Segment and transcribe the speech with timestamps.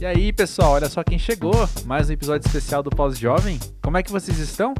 [0.00, 1.52] E aí, pessoal, olha só quem chegou.
[1.84, 3.60] Mais um episódio especial do Pós-Jovem.
[3.82, 4.72] Como é que vocês estão?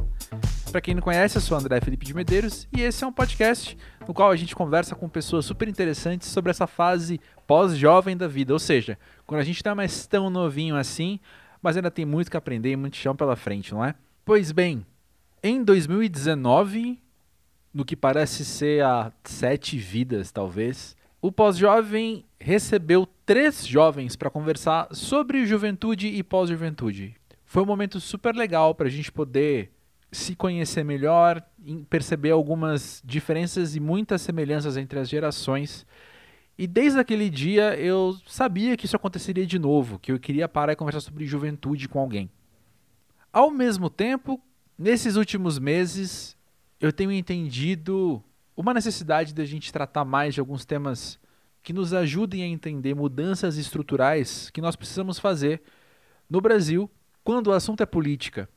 [0.71, 3.77] Para quem não conhece, eu sou André Felipe de Medeiros e esse é um podcast
[4.07, 8.51] no qual a gente conversa com pessoas super interessantes sobre essa fase pós-jovem da vida,
[8.51, 11.19] ou seja, quando a gente não é mais tão novinho assim,
[11.61, 13.93] mas ainda tem muito que aprender e muito chão pela frente, não é?
[14.25, 14.83] Pois bem,
[15.43, 16.99] em 2019,
[17.71, 24.87] no que parece ser há sete vidas, talvez, o pós-jovem recebeu três jovens para conversar
[24.91, 27.15] sobre juventude e pós-juventude.
[27.45, 29.71] Foi um momento super legal para a gente poder
[30.11, 31.41] se conhecer melhor,
[31.89, 35.85] perceber algumas diferenças e muitas semelhanças entre as gerações.
[36.57, 40.73] E desde aquele dia eu sabia que isso aconteceria de novo, que eu queria parar
[40.73, 42.29] e conversar sobre juventude com alguém.
[43.31, 44.41] Ao mesmo tempo,
[44.77, 46.35] nesses últimos meses,
[46.79, 48.21] eu tenho entendido
[48.57, 51.20] uma necessidade da gente tratar mais de alguns temas
[51.63, 55.61] que nos ajudem a entender mudanças estruturais que nós precisamos fazer
[56.29, 56.89] no Brasil
[57.23, 58.49] quando o assunto é política.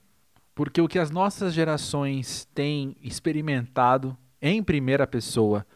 [0.54, 5.66] Porque o que as nossas gerações têm experimentado em primeira pessoa,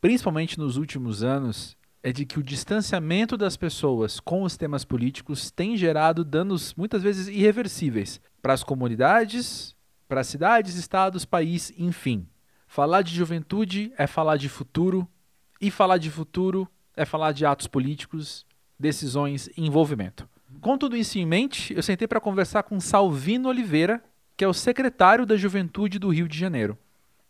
[0.00, 5.50] principalmente nos últimos anos, é de que o distanciamento das pessoas com os temas políticos
[5.50, 9.74] tem gerado danos muitas vezes irreversíveis para as comunidades,
[10.06, 12.28] para as cidades, estados, país, enfim.
[12.66, 15.08] Falar de juventude é falar de futuro,
[15.60, 18.46] e falar de futuro é falar de atos políticos,
[18.78, 20.28] decisões e envolvimento.
[20.60, 24.02] Com tudo isso em mente, eu sentei para conversar com Salvino Oliveira,
[24.36, 26.78] que é o secretário da Juventude do Rio de Janeiro.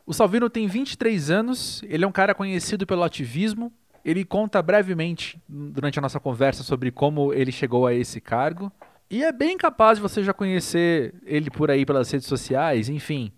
[0.07, 3.73] O Salvino tem 23 anos, ele é um cara conhecido pelo ativismo.
[4.05, 8.71] Ele conta brevemente durante a nossa conversa sobre como ele chegou a esse cargo.
[9.11, 13.33] E é bem capaz de você já conhecer ele por aí pelas redes sociais, enfim.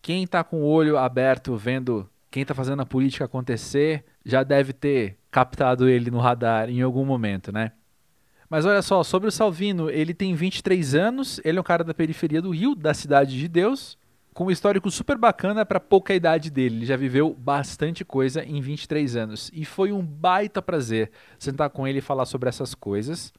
[0.00, 4.72] Quem está com o olho aberto vendo quem está fazendo a política acontecer já deve
[4.72, 7.72] ter captado ele no radar em algum momento, né?
[8.48, 11.94] Mas olha só, sobre o Salvino, ele tem 23 anos, ele é um cara da
[11.94, 13.96] periferia do Rio, da Cidade de Deus,
[14.34, 16.78] com um histórico super bacana para pouca idade dele.
[16.78, 21.86] Ele já viveu bastante coisa em 23 anos e foi um baita prazer sentar com
[21.86, 23.32] ele e falar sobre essas coisas.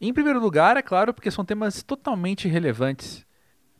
[0.00, 3.26] Em primeiro lugar, é claro, porque são temas totalmente relevantes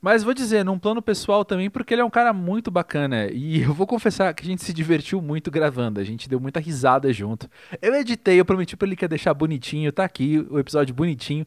[0.00, 3.26] mas vou dizer, num plano pessoal também, porque ele é um cara muito bacana.
[3.30, 6.00] E eu vou confessar que a gente se divertiu muito gravando.
[6.00, 7.48] A gente deu muita risada junto.
[7.82, 9.92] Eu editei, eu prometi pra ele que ia deixar bonitinho.
[9.92, 11.46] Tá aqui o episódio bonitinho.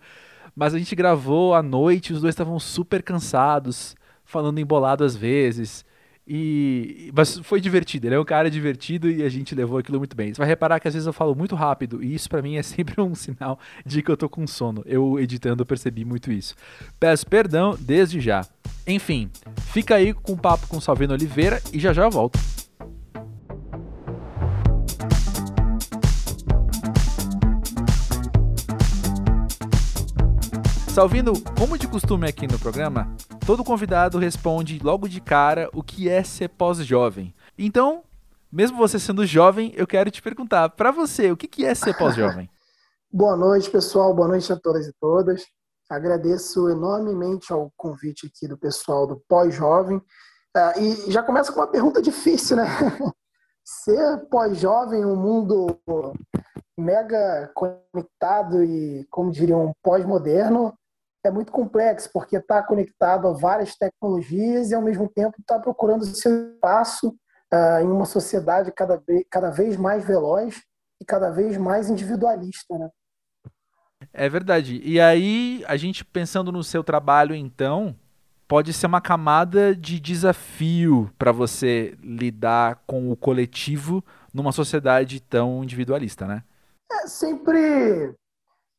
[0.56, 5.84] Mas a gente gravou à noite, os dois estavam super cansados, falando embolado às vezes.
[6.26, 10.16] E mas foi divertido, ele é um cara divertido e a gente levou aquilo muito
[10.16, 10.34] bem.
[10.34, 12.64] Você vai reparar que às vezes eu falo muito rápido e isso para mim é
[12.64, 14.84] sempre um sinal de que eu tô com sono.
[14.86, 16.56] Eu editando percebi muito isso.
[17.00, 18.46] Peço perdão desde já.
[18.88, 19.30] Enfim,
[19.72, 22.40] fica aí com o papo com Salvino Oliveira e já já eu volto.
[30.94, 33.08] Salvino, como de costume aqui no programa,
[33.48, 37.34] todo convidado responde logo de cara o que é ser pós-jovem.
[37.58, 38.04] Então,
[38.52, 42.48] mesmo você sendo jovem, eu quero te perguntar, para você, o que é ser pós-jovem?
[43.12, 44.14] Boa noite, pessoal.
[44.14, 45.44] Boa noite a todas e todas.
[45.90, 49.98] Agradeço enormemente ao convite aqui do pessoal do pós-jovem.
[49.98, 52.66] Uh, e já começa com uma pergunta difícil, né?
[53.66, 55.76] Ser pós-jovem, um mundo
[56.78, 60.72] mega conectado e, como diriam, pós-moderno,
[61.24, 66.06] é muito complexo, porque está conectado a várias tecnologias e, ao mesmo tempo, está procurando
[66.06, 67.10] seu espaço
[67.54, 70.62] uh, em uma sociedade cada vez, cada vez mais veloz
[71.02, 72.78] e cada vez mais individualista.
[72.78, 72.90] Né?
[74.12, 74.82] É verdade.
[74.84, 77.96] E aí, a gente pensando no seu trabalho, então,
[78.48, 84.04] pode ser uma camada de desafio para você lidar com o coletivo
[84.34, 86.44] numa sociedade tão individualista, né?
[86.92, 88.14] É sempre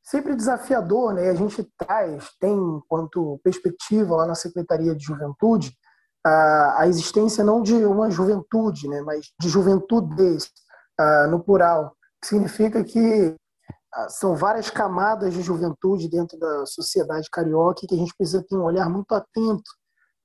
[0.04, 1.30] sempre desafiador, né?
[1.30, 5.72] A gente traz, tem enquanto perspectiva lá na Secretaria de Juventude,
[6.24, 9.00] a, a existência não de uma juventude, né?
[9.00, 10.50] Mas de juventudes,
[11.30, 13.34] no plural, que significa que
[14.08, 18.64] são várias camadas de juventude dentro da sociedade carioca que a gente precisa ter um
[18.64, 19.70] olhar muito atento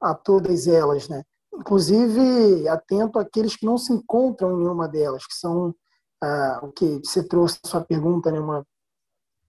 [0.02, 1.24] a todas elas, né?
[1.54, 7.00] Inclusive atento àqueles que não se encontram em nenhuma delas, que são uh, o que
[7.04, 8.40] você trouxe a sua pergunta, né?
[8.40, 8.66] Uma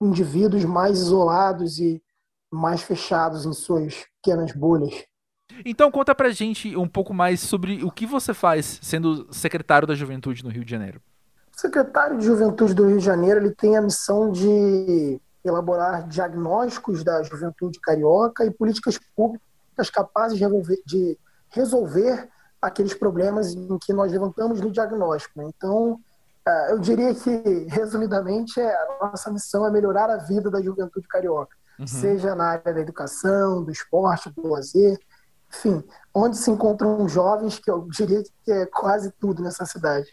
[0.01, 2.01] indivíduos mais isolados e
[2.51, 5.05] mais fechados em suas pequenas bolhas.
[5.65, 9.93] Então conta pra gente um pouco mais sobre o que você faz sendo secretário da
[9.93, 11.01] Juventude no Rio de Janeiro.
[11.55, 17.03] O secretário de Juventude do Rio de Janeiro ele tem a missão de elaborar diagnósticos
[17.03, 21.17] da juventude carioca e políticas públicas capazes de resolver, de
[21.49, 22.29] resolver
[22.61, 25.39] aqueles problemas em que nós levantamos no diagnóstico.
[25.39, 25.49] Né?
[25.55, 25.99] Então,
[26.69, 27.29] eu diria que,
[27.69, 31.87] resumidamente, é, a nossa missão é melhorar a vida da juventude carioca, uhum.
[31.87, 34.97] seja na área da educação, do esporte, do lazer,
[35.49, 35.83] enfim,
[36.13, 40.07] onde se encontram jovens, que eu diria que é quase tudo nessa cidade.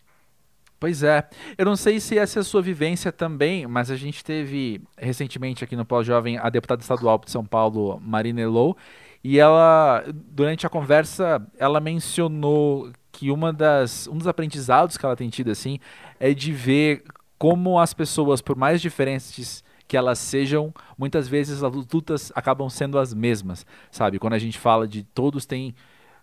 [0.80, 1.28] Pois é.
[1.56, 5.64] Eu não sei se essa é a sua vivência também, mas a gente teve recentemente
[5.64, 8.76] aqui no Pós-Jovem a deputada estadual de São Paulo, Marina Elou,
[9.22, 15.16] e ela, durante a conversa, ela mencionou que uma das, um dos aprendizados que ela
[15.16, 15.80] tem tido assim
[16.18, 17.04] é de ver
[17.38, 22.98] como as pessoas, por mais diferentes que elas sejam, muitas vezes as lutas acabam sendo
[22.98, 24.18] as mesmas, sabe?
[24.18, 25.74] Quando a gente fala de todos têm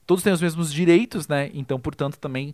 [0.06, 1.50] todos têm os mesmos direitos, né?
[1.52, 2.54] Então, portanto, também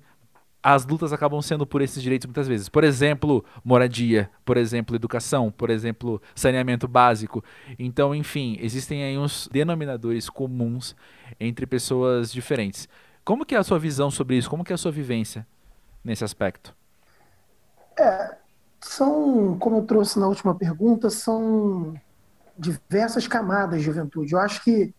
[0.63, 2.69] as lutas acabam sendo por esses direitos muitas vezes.
[2.69, 7.43] Por exemplo, moradia, por exemplo, educação, por exemplo, saneamento básico.
[7.79, 10.95] Então, enfim, existem aí uns denominadores comuns
[11.39, 12.87] entre pessoas diferentes.
[13.25, 14.49] Como que é a sua visão sobre isso?
[14.49, 15.45] Como que é a sua vivência
[16.03, 16.73] nesse aspecto?
[17.97, 18.35] É,
[18.81, 21.93] são, como eu trouxe na última pergunta, são
[22.57, 24.33] diversas camadas de juventude.
[24.33, 24.93] Eu acho que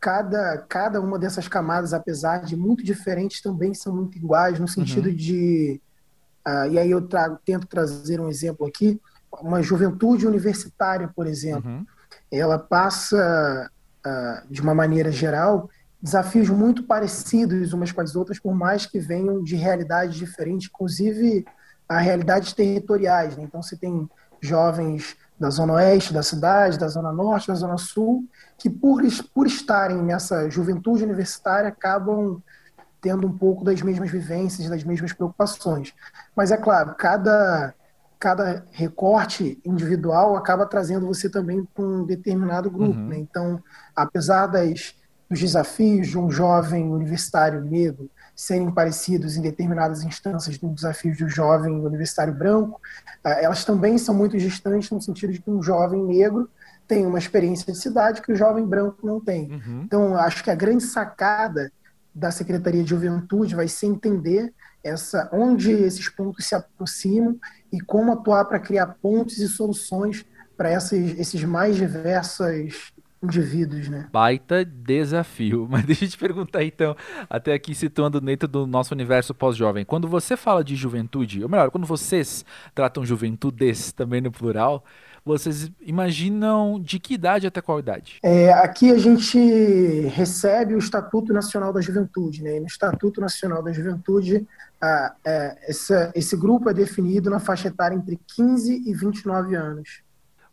[0.00, 5.08] cada, cada uma dessas camadas, apesar de muito diferentes, também são muito iguais, no sentido
[5.08, 5.14] uhum.
[5.14, 5.80] de.
[6.46, 9.00] Uh, e aí eu trago, tento trazer um exemplo aqui.
[9.40, 11.86] Uma juventude universitária, por exemplo, uhum.
[12.30, 13.70] ela passa,
[14.06, 15.68] uh, de uma maneira geral,
[16.00, 21.44] desafios muito parecidos umas com as outras, por mais que venham de realidades diferentes, inclusive
[21.88, 23.36] a realidades territoriais.
[23.36, 23.44] Né?
[23.44, 24.08] Então, você tem
[24.40, 28.24] jovens da zona oeste da cidade, da zona norte, da zona sul,
[28.56, 29.02] que por,
[29.34, 32.42] por estarem nessa juventude universitária acabam
[33.00, 35.92] tendo um pouco das mesmas vivências, das mesmas preocupações.
[36.34, 37.74] Mas é claro, cada
[38.18, 42.98] cada recorte individual acaba trazendo você também para um determinado grupo.
[42.98, 43.08] Uhum.
[43.08, 43.18] Né?
[43.18, 43.62] Então,
[43.94, 44.94] apesar das,
[45.28, 51.26] dos desafios de um jovem universitário negro serem parecidos em determinadas instâncias do desafio do
[51.26, 52.78] jovem universitário branco,
[53.24, 56.48] ah, elas também são muito distantes no sentido de que um jovem negro
[56.86, 59.50] tem uma experiência de cidade que o jovem branco não tem.
[59.50, 59.82] Uhum.
[59.84, 61.72] Então, acho que a grande sacada
[62.14, 64.52] da Secretaria de Juventude vai ser entender
[64.84, 67.36] essa onde esses pontos se aproximam
[67.72, 70.24] e como atuar para criar pontes e soluções
[70.56, 72.92] para esses mais diversas
[73.22, 74.08] indivíduos, né?
[74.12, 75.66] Baita desafio.
[75.70, 76.96] Mas deixa eu te perguntar então,
[77.28, 79.84] até aqui situando dentro do nosso universo pós-jovem.
[79.84, 84.84] Quando você fala de juventude, ou melhor, quando vocês tratam juventudes também no plural,
[85.24, 88.20] vocês imaginam de que idade até qual idade?
[88.22, 89.36] É, aqui a gente
[90.14, 92.58] recebe o Estatuto Nacional da Juventude, né?
[92.58, 94.46] E no Estatuto Nacional da Juventude,
[94.80, 100.05] ah, é, essa, esse grupo é definido na faixa etária entre 15 e 29 anos.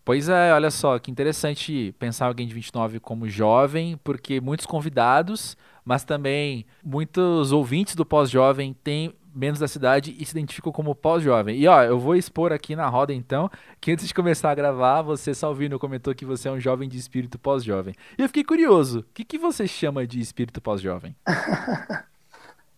[0.05, 5.55] Pois é, olha só, que interessante pensar alguém de 29 como jovem, porque muitos convidados,
[5.85, 11.57] mas também muitos ouvintes do pós-jovem têm menos da cidade e se identificam como pós-jovem.
[11.57, 15.01] E ó, eu vou expor aqui na roda então, que antes de começar a gravar,
[15.01, 17.95] você, Salvino, comentou que você é um jovem de espírito pós-jovem.
[18.17, 21.15] E eu fiquei curioso, o que, que você chama de espírito pós-jovem?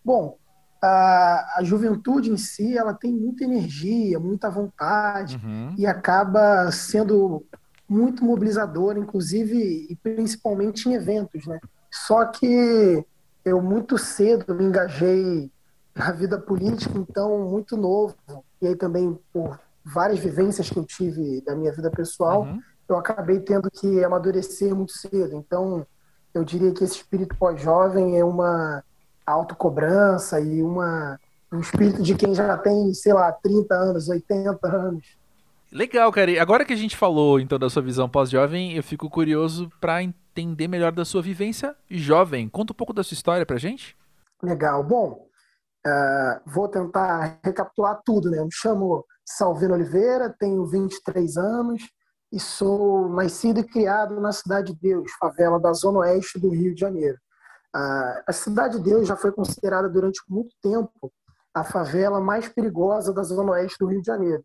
[0.06, 0.38] Bom,
[0.86, 5.74] a, a juventude em si ela tem muita energia, muita vontade uhum.
[5.78, 7.46] e acaba sendo
[7.88, 11.60] muito mobilizadora, inclusive e principalmente em eventos, né?
[11.92, 13.04] Só que
[13.44, 15.52] eu muito cedo me engajei
[15.96, 18.16] na vida política, então muito novo
[18.62, 22.60] e aí também por várias vivências que eu tive da minha vida pessoal, uhum.
[22.90, 25.36] eu acabei tendo que amadurecer muito cedo.
[25.36, 25.86] Então
[26.34, 28.84] eu diria que esse espírito pós-jovem é uma
[29.26, 31.20] autocobrança e uma,
[31.52, 35.06] um espírito de quem já tem, sei lá, 30 anos, 80 anos.
[35.72, 36.32] Legal, cara.
[36.32, 40.02] E agora que a gente falou então da sua visão pós-jovem, eu fico curioso para
[40.02, 42.48] entender melhor da sua vivência jovem.
[42.48, 43.98] Conta um pouco da sua história pra gente.
[44.42, 44.84] Legal.
[44.84, 45.28] Bom,
[45.86, 48.40] uh, vou tentar recapitular tudo, né?
[48.40, 51.84] Eu me chamo Salvino Oliveira, tenho 23 anos
[52.32, 56.74] e sou nascido e criado na Cidade de Deus, favela da Zona Oeste do Rio
[56.74, 57.18] de Janeiro.
[57.78, 61.12] A Cidade de Deus já foi considerada durante muito tempo
[61.54, 64.42] a favela mais perigosa da zona oeste do Rio de Janeiro.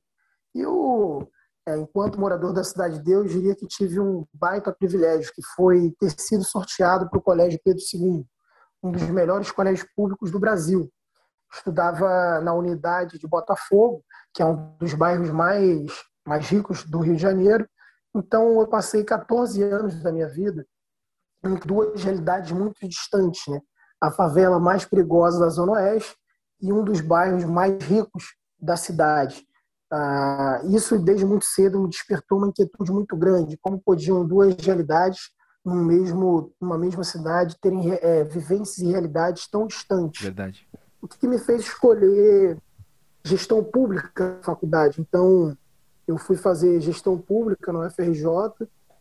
[0.53, 1.29] E eu,
[1.65, 5.95] é, enquanto morador da Cidade de Deus, diria que tive um baita privilégio, que foi
[6.01, 8.27] ter sido sorteado para o Colégio Pedro II,
[8.83, 10.91] um dos melhores colégios públicos do Brasil.
[11.53, 15.87] Estudava na unidade de Botafogo, que é um dos bairros mais,
[16.27, 17.65] mais ricos do Rio de Janeiro.
[18.13, 20.67] Então, eu passei 14 anos da minha vida
[21.67, 23.61] duas realidades muito distantes, né?
[24.01, 26.17] A favela mais perigosa da Zona Oeste
[26.61, 29.47] e um dos bairros mais ricos da cidade.
[29.93, 33.59] Ah, isso, desde muito cedo, me despertou uma inquietude muito grande.
[33.59, 35.31] Como podiam duas realidades,
[35.65, 40.23] no mesmo, numa mesma cidade, terem é, vivências e realidades tão distantes?
[40.23, 40.67] Verdade.
[41.03, 42.57] O que, que me fez escolher
[43.25, 45.01] gestão pública na faculdade.
[45.01, 45.57] Então,
[46.07, 48.25] eu fui fazer gestão pública no FRJ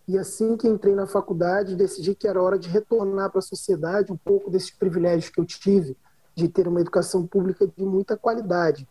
[0.09, 4.11] e assim que entrei na faculdade, decidi que era hora de retornar para a sociedade
[4.11, 5.95] um pouco desses privilégios que eu tive
[6.33, 8.89] de ter uma educação pública de muita qualidade.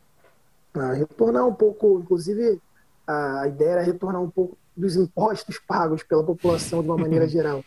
[0.72, 2.62] Ah, retornar um pouco, inclusive,
[3.04, 7.64] a ideia era retornar um pouco dos impostos pagos pela população de uma maneira geral.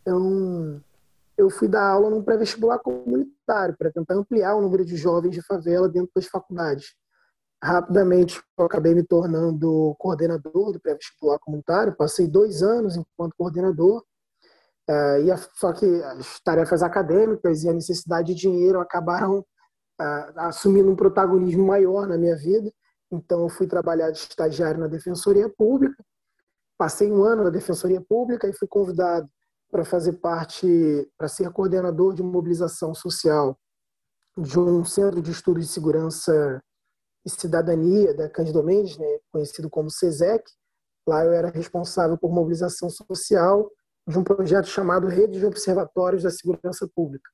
[0.00, 0.80] Então,
[1.36, 5.42] eu fui dar aula num pré-vestibular comunitário para tentar ampliar o número de jovens de
[5.42, 6.94] favela dentro das faculdades.
[7.62, 11.94] Rapidamente, eu acabei me tornando coordenador do pré-vestibular comunitário.
[11.94, 14.04] Passei dois anos enquanto coordenador.
[14.90, 20.38] Uh, e a, só que as tarefas acadêmicas e a necessidade de dinheiro acabaram uh,
[20.38, 22.68] assumindo um protagonismo maior na minha vida.
[23.12, 26.04] Então, eu fui trabalhar de estagiário na Defensoria Pública.
[26.76, 29.28] Passei um ano na Defensoria Pública e fui convidado
[29.70, 33.56] para fazer parte, para ser coordenador de mobilização social
[34.36, 36.60] de um centro de estudos de segurança
[37.24, 40.44] e cidadania da Cândido Mendes, né, conhecido como CESEC.
[41.06, 43.70] Lá eu era responsável por mobilização social
[44.06, 47.30] de um projeto chamado Rede de Observatórios da Segurança Pública.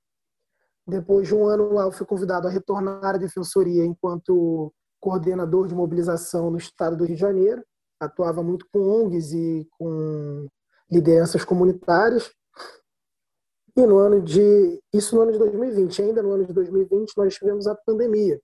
[0.86, 5.74] Depois de um ano lá, eu fui convidado a retornar à defensoria enquanto coordenador de
[5.74, 7.62] mobilização no estado do Rio de Janeiro.
[8.00, 10.46] Atuava muito com ONGs e com
[10.90, 12.30] lideranças comunitárias.
[13.76, 17.34] E no ano de isso no ano de 2020, ainda no ano de 2020 nós
[17.34, 18.40] tivemos a pandemia.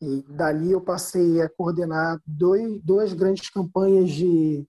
[0.00, 4.66] E dali eu passei a coordenar dois, duas grandes campanhas de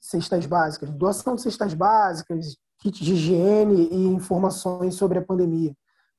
[0.00, 5.74] cestas básicas, doação de cestas básicas, kits de higiene e informações sobre a pandemia.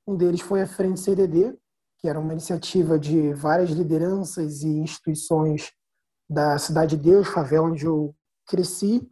[0.08, 1.58] Um deles foi a Frente CDD,
[2.00, 5.72] que era uma iniciativa de várias lideranças e instituições
[6.30, 8.16] da Cidade de Deus, favela onde eu
[8.48, 9.10] cresci,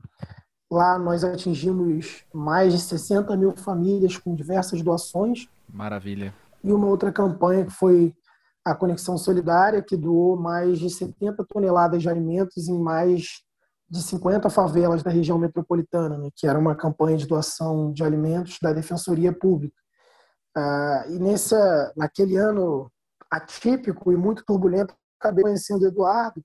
[0.71, 5.49] Lá nós atingimos mais de 60 mil famílias com diversas doações.
[5.67, 6.33] Maravilha.
[6.63, 8.15] E uma outra campanha que foi
[8.63, 13.41] a Conexão Solidária, que doou mais de 70 toneladas de alimentos em mais
[13.89, 18.57] de 50 favelas da região metropolitana, né, que era uma campanha de doação de alimentos
[18.61, 19.75] da Defensoria Pública.
[20.55, 22.89] Ah, e nessa, naquele ano
[23.29, 26.41] atípico e muito turbulento, acabei conhecendo o Eduardo,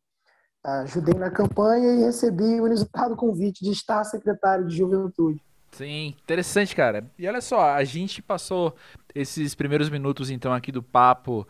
[0.64, 5.40] ajudei na campanha e recebi o inusitado convite de estar secretário de Juventude.
[5.70, 7.04] Sim, interessante, cara.
[7.18, 8.74] E olha só, a gente passou
[9.14, 11.46] esses primeiros minutos, então, aqui do papo,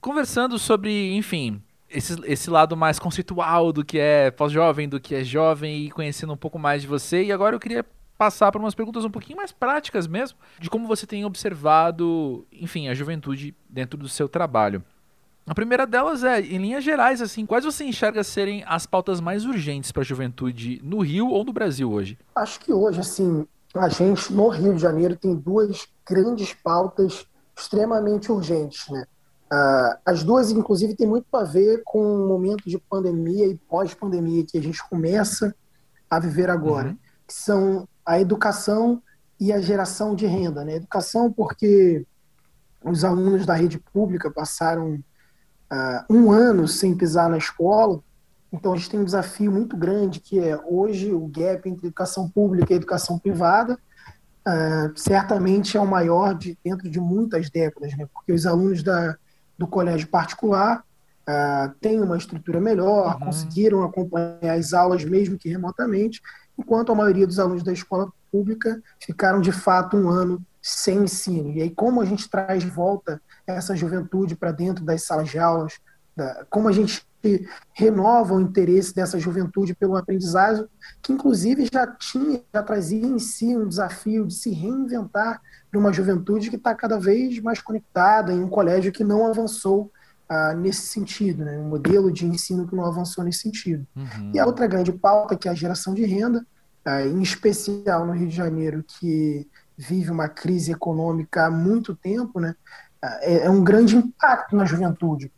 [0.00, 5.24] conversando sobre, enfim, esse, esse lado mais conceitual do que é pós-jovem, do que é
[5.24, 7.24] jovem e conhecendo um pouco mais de você.
[7.24, 7.84] E agora eu queria
[8.18, 12.88] passar para umas perguntas um pouquinho mais práticas mesmo, de como você tem observado, enfim,
[12.88, 14.82] a juventude dentro do seu trabalho.
[15.46, 19.44] A primeira delas é, em linhas gerais, assim, quais você enxerga serem as pautas mais
[19.44, 22.18] urgentes para a juventude no Rio ou no Brasil hoje?
[22.34, 27.26] Acho que hoje, assim, a gente no Rio de Janeiro tem duas grandes pautas
[27.56, 29.04] extremamente urgentes, né?
[29.52, 34.44] Uh, as duas, inclusive, têm muito a ver com o momento de pandemia e pós-pandemia
[34.44, 35.54] que a gente começa
[36.10, 36.98] a viver agora, uhum.
[37.26, 39.02] que são a educação
[39.38, 40.64] e a geração de renda.
[40.64, 40.76] Né?
[40.76, 42.04] Educação porque
[42.82, 48.00] os alunos da rede pública passaram uh, um ano sem pisar na escola.
[48.52, 52.28] Então a gente tem um desafio muito grande que é hoje o gap entre educação
[52.28, 53.78] pública e educação privada
[54.46, 58.06] uh, certamente é o maior de, dentro de muitas décadas, né?
[58.12, 59.16] porque os alunos da,
[59.58, 60.84] do colégio particular
[61.28, 63.26] uh, têm uma estrutura melhor, uhum.
[63.26, 66.20] conseguiram acompanhar as aulas mesmo que remotamente,
[66.58, 71.52] enquanto a maioria dos alunos da escola pública ficaram de fato um ano sem ensino.
[71.52, 75.38] E aí, como a gente traz de volta essa juventude para dentro das salas de
[75.38, 75.78] aulas,
[76.16, 77.06] da, como a gente
[77.72, 80.66] renova o interesse dessa juventude pelo aprendizagem,
[81.02, 85.40] que inclusive já tinha, já trazia em si um desafio de se reinventar
[85.70, 89.90] para uma juventude que está cada vez mais conectada em um colégio que não avançou
[90.28, 91.56] ah, nesse sentido, né?
[91.58, 93.86] um modelo de ensino que não avançou nesse sentido.
[93.94, 94.32] Uhum.
[94.34, 96.44] E a outra grande pauta, que é a geração de renda,
[96.84, 102.40] ah, em especial no Rio de Janeiro, que vive uma crise econômica há muito tempo,
[102.40, 102.54] né,
[103.20, 105.30] é, é um grande impacto na juventude.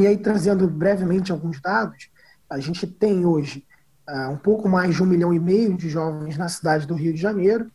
[0.00, 2.08] E aí, trazendo brevemente alguns dados,
[2.48, 3.66] a gente tem hoje
[4.08, 7.12] uh, um pouco mais de um milhão e meio de jovens na cidade do Rio
[7.12, 7.70] de Janeiro,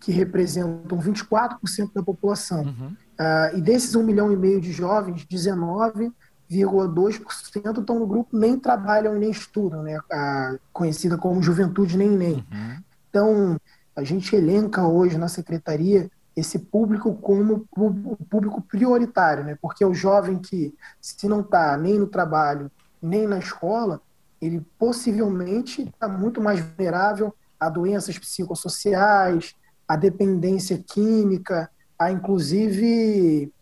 [0.00, 2.62] que representam 24% da população.
[2.62, 2.88] Uhum.
[2.88, 9.14] Uh, e desses um milhão e meio de jovens, 19,2% estão no grupo nem trabalham
[9.14, 9.98] nem estudam, né?
[9.98, 12.34] Uh, conhecida como juventude nem nem.
[12.34, 12.82] Uhum.
[13.08, 13.56] Então,
[13.94, 19.58] a gente elenca hoje na secretaria esse público como o público prioritário, né?
[19.60, 22.70] Porque é o jovem que, se não está nem no trabalho,
[23.02, 24.00] nem na escola,
[24.40, 29.54] ele possivelmente está muito mais vulnerável a doenças psicossociais,
[29.86, 31.68] a dependência química,
[31.98, 33.52] a inclusive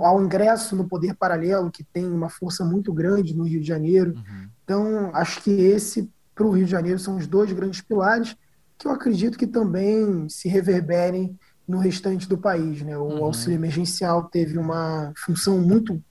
[0.00, 4.14] ao ingresso no poder paralelo, que tem uma força muito grande no Rio de Janeiro.
[4.14, 4.48] Uhum.
[4.64, 8.36] Então, acho que esse, para o Rio de Janeiro, são os dois grandes pilares
[8.76, 12.82] que eu acredito que também se reverberem no restante do país.
[12.82, 12.96] Né?
[12.96, 13.24] O uhum.
[13.24, 16.02] auxílio emergencial teve uma função muito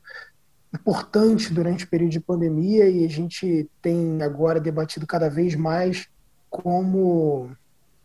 [0.73, 6.07] importante durante o período de pandemia e a gente tem agora debatido cada vez mais
[6.49, 7.49] como,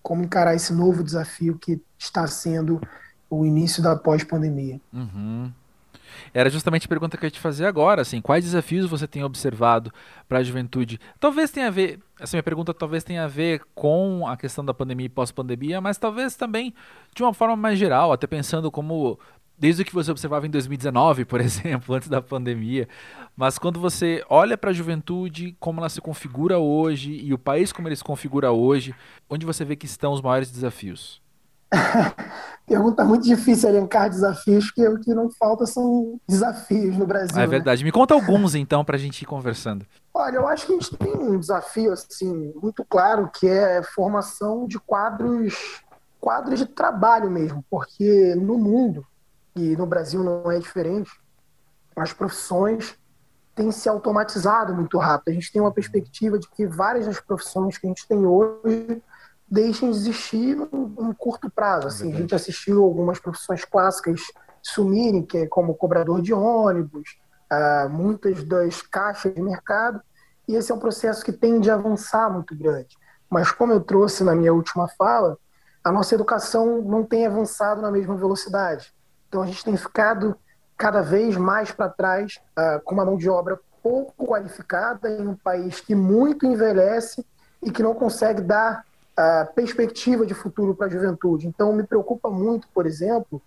[0.02, 2.80] como encarar esse novo desafio que está sendo
[3.28, 4.80] o início da pós-pandemia.
[4.92, 5.52] Uhum.
[6.34, 9.22] Era justamente a pergunta que eu ia te fazer agora, assim, quais desafios você tem
[9.22, 9.92] observado
[10.28, 10.98] para a juventude?
[11.20, 14.72] Talvez tenha a ver, essa minha pergunta talvez tenha a ver com a questão da
[14.72, 16.72] pandemia e pós-pandemia, mas talvez também
[17.14, 19.18] de uma forma mais geral, até pensando como
[19.58, 22.88] desde o que você observava em 2019, por exemplo, antes da pandemia,
[23.36, 27.72] mas quando você olha para a juventude, como ela se configura hoje e o país
[27.72, 28.94] como ele se configura hoje,
[29.28, 31.20] onde você vê que estão os maiores desafios?
[32.66, 37.36] Pergunta muito difícil elencar desafios, porque o que não falta são desafios no Brasil.
[37.36, 37.46] é né?
[37.46, 37.82] verdade.
[37.82, 37.86] Né?
[37.86, 39.84] Me conta alguns, então, para a gente ir conversando.
[40.14, 44.66] Olha, eu acho que a gente tem um desafio assim, muito claro, que é formação
[44.66, 45.82] de quadros,
[46.20, 49.04] quadros de trabalho mesmo, porque no mundo,
[49.56, 51.10] e no Brasil não é diferente,
[51.96, 52.96] as profissões
[53.54, 55.30] têm se automatizado muito rápido.
[55.30, 59.02] A gente tem uma perspectiva de que várias das profissões que a gente tem hoje
[59.52, 61.86] deixem de existir num, curto prazo.
[61.86, 64.22] Assim, a gente assistiu algumas profissões clássicas
[64.62, 67.18] sumirem, que é como cobrador de ônibus,
[67.52, 70.00] uh, muitas das caixas de mercado,
[70.48, 72.96] e esse é um processo que tende a avançar muito grande.
[73.28, 75.36] Mas como eu trouxe na minha última fala,
[75.84, 78.94] a nossa educação não tem avançado na mesma velocidade.
[79.28, 80.34] Então a gente tem ficado
[80.78, 85.36] cada vez mais para trás uh, com uma mão de obra pouco qualificada em um
[85.36, 87.26] país que muito envelhece
[87.62, 88.84] e que não consegue dar
[89.16, 91.46] a perspectiva de futuro para a juventude.
[91.46, 93.40] Então, me preocupa muito, por exemplo,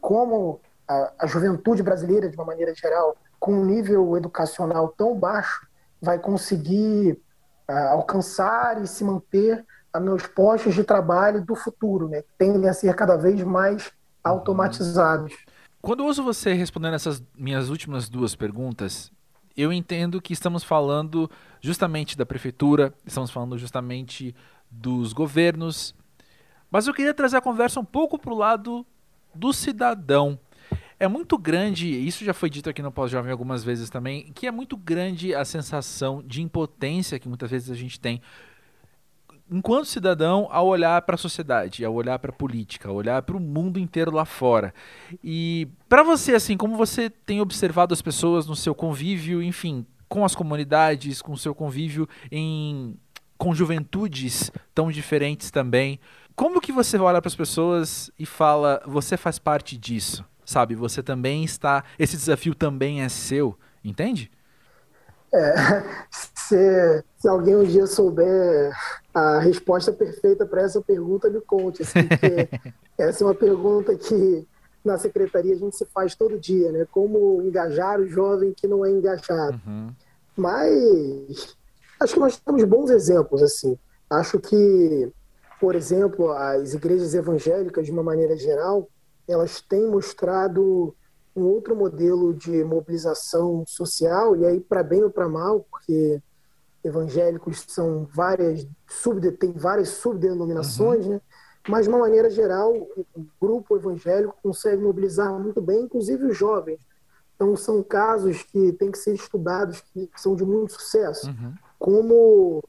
[0.00, 5.66] como a juventude brasileira, de uma maneira geral, com um nível educacional tão baixo,
[6.00, 7.20] vai conseguir
[7.68, 9.64] alcançar e se manter
[10.00, 13.90] nos postos de trabalho do futuro, né, que tendem a ser cada vez mais
[14.22, 15.34] automatizados.
[15.80, 19.10] Quando eu uso você respondendo essas minhas últimas duas perguntas,
[19.56, 24.34] eu entendo que estamos falando justamente da prefeitura, estamos falando justamente
[24.70, 25.94] dos governos.
[26.70, 28.86] Mas eu queria trazer a conversa um pouco para o lado
[29.34, 30.38] do cidadão.
[30.98, 34.50] É muito grande, isso já foi dito aqui no Pós-Jovem algumas vezes também, que é
[34.50, 38.20] muito grande a sensação de impotência que muitas vezes a gente tem
[39.50, 43.36] enquanto cidadão ao olhar para a sociedade, ao olhar para a política, ao olhar para
[43.36, 44.74] o mundo inteiro lá fora.
[45.22, 50.24] E para você, assim, como você tem observado as pessoas no seu convívio, enfim, com
[50.24, 52.96] as comunidades, com o seu convívio em
[53.38, 56.00] com juventudes tão diferentes também.
[56.34, 60.74] Como que você olha para as pessoas e fala, você faz parte disso, sabe?
[60.74, 64.30] Você também está, esse desafio também é seu, entende?
[65.32, 68.72] É, se, se alguém um dia souber
[69.14, 71.82] a resposta perfeita para essa pergunta, me conte.
[71.82, 72.00] Assim,
[72.98, 74.46] essa é uma pergunta que
[74.84, 76.86] na secretaria a gente se faz todo dia, né?
[76.90, 79.60] Como engajar o jovem que não é engajado.
[79.66, 79.88] Uhum.
[80.36, 81.56] Mas
[82.06, 83.76] Acho que nós temos bons exemplos, assim.
[84.08, 85.12] Acho que,
[85.60, 88.88] por exemplo, as igrejas evangélicas, de uma maneira geral,
[89.26, 90.94] elas têm mostrado
[91.34, 96.22] um outro modelo de mobilização social, e aí para bem ou para mal, porque
[96.84, 101.14] evangélicos são várias sub tem várias subdenominações, uhum.
[101.14, 101.20] né?
[101.68, 106.78] Mas de uma maneira geral, o grupo evangélico consegue mobilizar muito bem, inclusive os jovens.
[107.34, 111.26] Então são casos que têm que ser estudados, que são de muito sucesso.
[111.26, 112.62] Uhum como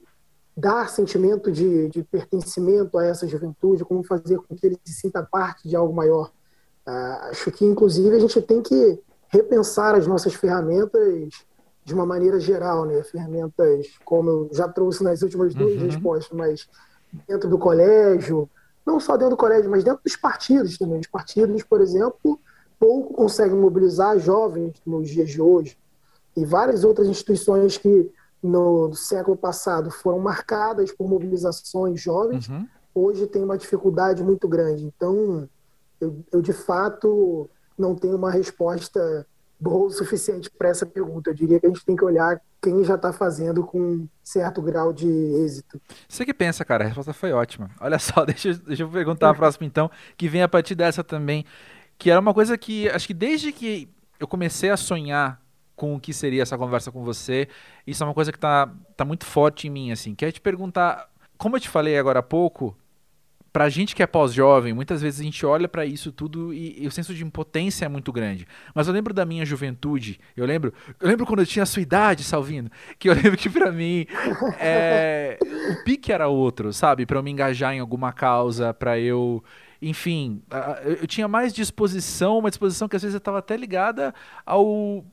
[0.56, 5.22] dar sentimento de, de, pertencimento a essa juventude, como fazer com que ele se sinta
[5.22, 6.32] parte de algo maior.
[6.86, 11.30] Uh, acho que, inclusive, a gente tem que repensar as nossas ferramentas
[11.84, 13.02] de uma maneira geral, né?
[13.04, 15.86] Ferramentas, como eu já trouxe nas últimas duas uhum.
[15.86, 16.68] respostas, mas
[17.26, 18.50] dentro do colégio,
[18.84, 20.98] não só dentro do colégio, mas dentro dos partidos também.
[20.98, 22.38] Os partidos, por exemplo,
[22.78, 25.78] pouco conseguem mobilizar jovens nos dias de hoje.
[26.36, 28.10] E várias outras instituições que
[28.42, 32.66] no século passado foram marcadas por mobilizações jovens, uhum.
[32.94, 34.84] hoje tem uma dificuldade muito grande.
[34.84, 35.48] Então,
[36.00, 39.26] eu, eu, de fato não tenho uma resposta
[39.58, 41.30] boa o suficiente para essa pergunta.
[41.30, 44.92] Eu diria que a gente tem que olhar quem já está fazendo com certo grau
[44.92, 45.80] de êxito.
[46.08, 47.70] Você que pensa, cara, a resposta foi ótima.
[47.80, 51.44] Olha só, deixa, deixa eu perguntar a próxima então, que vem a partir dessa também,
[51.96, 53.88] que era uma coisa que acho que desde que
[54.20, 55.40] eu comecei a sonhar
[55.78, 57.48] com o que seria essa conversa com você.
[57.86, 60.14] Isso é uma coisa que tá, tá muito forte em mim, assim.
[60.14, 62.76] Quero te perguntar, como eu te falei agora há pouco,
[63.52, 66.86] pra gente que é pós-jovem, muitas vezes a gente olha para isso tudo e, e,
[66.86, 68.46] o senso de impotência é muito grande.
[68.74, 71.80] Mas eu lembro da minha juventude, eu lembro, eu lembro quando eu tinha a sua
[71.80, 74.04] idade, Salvino, que eu lembro que para mim
[74.58, 75.38] é,
[75.70, 77.06] o pique era outro, sabe?
[77.06, 79.42] Para eu me engajar em alguma causa, para eu
[79.80, 80.42] enfim,
[81.00, 84.12] eu tinha mais disposição, uma disposição que às vezes estava até ligada
[84.44, 85.04] ao.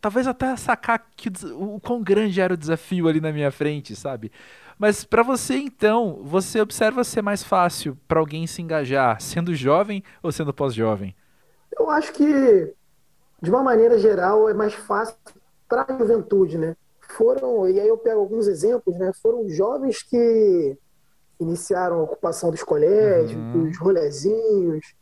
[0.00, 3.94] Talvez até sacar que o, o quão grande era o desafio ali na minha frente,
[3.94, 4.32] sabe?
[4.78, 10.02] Mas para você então, você observa ser mais fácil para alguém se engajar sendo jovem
[10.22, 11.14] ou sendo pós-jovem?
[11.78, 12.74] Eu acho que
[13.40, 15.16] de uma maneira geral é mais fácil
[15.68, 16.76] para a juventude, né?
[17.00, 19.12] Foram, e aí eu pego alguns exemplos, né?
[19.22, 20.76] Foram jovens que
[21.38, 23.68] iniciaram a ocupação dos colégios, uhum.
[23.68, 24.94] dos rolezinhos.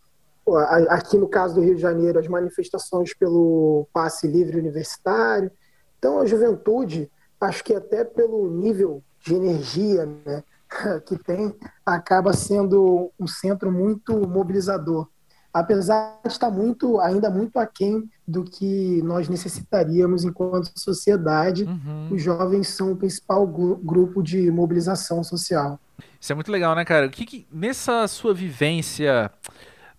[0.89, 5.51] Aqui no caso do Rio de Janeiro, as manifestações pelo passe livre universitário.
[5.99, 7.11] Então, a juventude,
[7.41, 10.43] acho que até pelo nível de energia né,
[11.07, 15.09] que tem, acaba sendo um centro muito mobilizador.
[15.53, 22.11] Apesar de estar muito, ainda muito aquém do que nós necessitaríamos enquanto sociedade, uhum.
[22.13, 25.79] os jovens são o principal grupo de mobilização social.
[26.21, 27.07] Isso é muito legal, né, cara?
[27.07, 29.31] O que, que nessa sua vivência,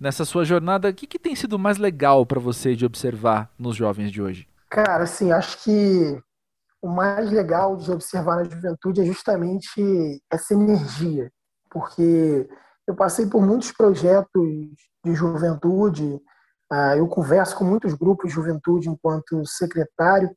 [0.02, 3.76] nessa sua jornada, o que, que tem sido mais legal para você de observar nos
[3.76, 4.50] jovens de hoje?
[4.68, 6.20] Cara, assim, acho que
[6.82, 11.32] o mais legal de observar na juventude é justamente essa energia,
[11.70, 12.50] porque
[12.88, 14.44] eu passei por muitos projetos
[15.06, 16.20] de juventude,
[16.72, 20.32] ah, eu converso com muitos grupos de juventude enquanto secretário,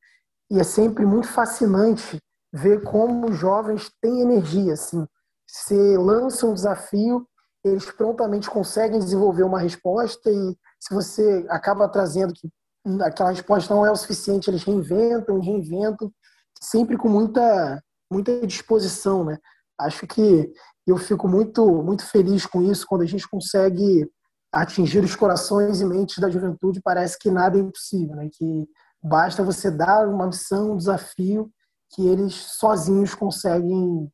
[0.50, 2.18] e é sempre muito fascinante
[2.52, 5.06] ver como os jovens têm energia, assim,
[5.48, 7.26] se lança um desafio,
[7.64, 12.48] eles prontamente conseguem desenvolver uma resposta e se você acaba trazendo que
[13.02, 16.12] aquela resposta não é o suficiente, eles reinventam, reinventam
[16.60, 19.38] sempre com muita, muita disposição, né?
[19.78, 20.52] Acho que
[20.86, 24.06] eu fico muito, muito feliz com isso quando a gente consegue
[24.52, 26.82] atingir os corações e mentes da juventude.
[26.82, 28.28] Parece que nada é impossível, né?
[28.30, 28.68] Que
[29.02, 31.50] basta você dar uma missão, um desafio
[31.90, 34.10] que eles sozinhos conseguem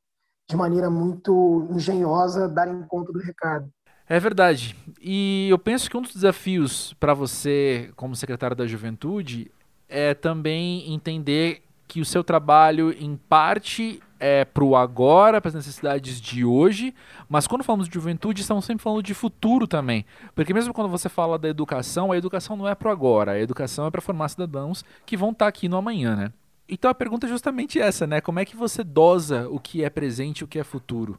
[0.50, 3.70] de maneira muito engenhosa dar em conta do recado.
[4.08, 4.76] É verdade.
[5.00, 9.48] E eu penso que um dos desafios para você, como secretário da Juventude,
[9.88, 15.54] é também entender que o seu trabalho, em parte, é para o agora, para as
[15.54, 16.92] necessidades de hoje,
[17.28, 20.04] mas quando falamos de juventude, estamos sempre falando de futuro também.
[20.34, 23.40] Porque mesmo quando você fala da educação, a educação não é para o agora, a
[23.40, 26.32] educação é para formar cidadãos que vão estar tá aqui no amanhã, né?
[26.70, 28.20] Então a pergunta é justamente essa, né?
[28.20, 31.18] Como é que você dosa o que é presente e o que é futuro?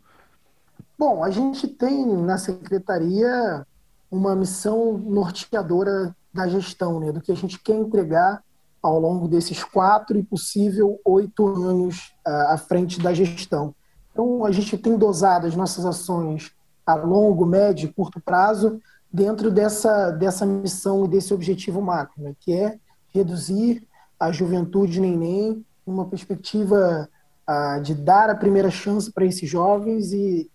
[0.97, 3.65] Bom, a gente tem na secretaria
[4.09, 7.11] uma missão norteadora da gestão, né?
[7.11, 8.41] Do que a gente quer entregar
[8.81, 13.75] ao longo desses quatro e possível oito anos uh, à frente da gestão.
[14.11, 16.51] Então, a gente tem dosado as nossas ações
[16.85, 22.33] a longo, médio e curto prazo dentro dessa, dessa missão e desse objetivo macro, né,
[22.39, 22.79] que é
[23.13, 23.85] reduzir
[24.21, 27.09] a juventude neném, uma perspectiva
[27.49, 30.47] uh, de dar a primeira chance para esses jovens e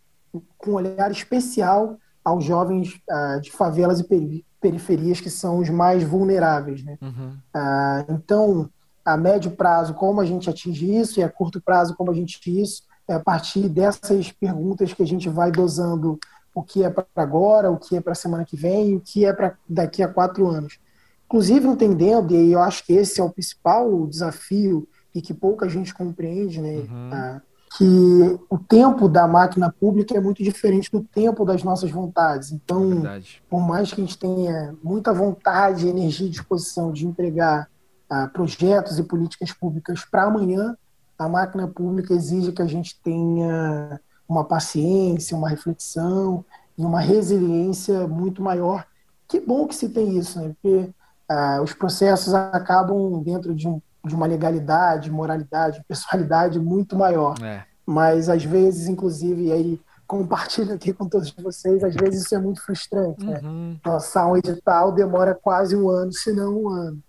[0.57, 6.05] com um olhar especial aos jovens uh, de favelas e periferias que são os mais
[6.05, 6.85] vulneráveis.
[6.85, 6.97] Né?
[7.03, 7.37] Uhum.
[7.53, 8.71] Ah, então,
[9.05, 12.37] a médio prazo, como a gente atinge isso, e a curto prazo, como a gente
[12.37, 16.19] atinge isso, é a partir dessas perguntas que a gente vai dosando
[16.55, 19.25] o que é para agora, o que é para a semana que vem o que
[19.25, 20.79] é para daqui a quatro anos.
[21.27, 25.93] Inclusive entendendo, e eu acho que esse é o principal desafio e que pouca gente
[25.93, 26.77] compreende, né?
[26.77, 27.11] Uhum.
[27.13, 27.41] Ah,
[27.77, 32.53] que o tempo da máquina pública é muito diferente do tempo das nossas vontades.
[32.53, 33.03] Então,
[33.51, 37.69] por mais que a gente tenha muita vontade, energia e disposição de entregar
[38.09, 40.77] ah, projetos e políticas públicas para amanhã,
[41.19, 46.45] a máquina pública exige que a gente tenha uma paciência, uma reflexão
[46.79, 48.87] e uma resiliência muito maior.
[49.29, 50.55] Que bom que se tem isso, né?
[50.63, 50.91] Porque
[51.29, 57.35] ah, os processos acabam dentro de um de uma legalidade, moralidade, pessoalidade muito maior.
[57.43, 57.65] É.
[57.85, 62.63] Mas às vezes, inclusive, aí compartilho aqui com todos vocês, às vezes isso é muito
[62.65, 63.41] frustrante, né?
[63.43, 63.73] uhum.
[63.73, 63.91] né?
[63.91, 67.03] Lançar um edital demora quase um ano, se não um ano.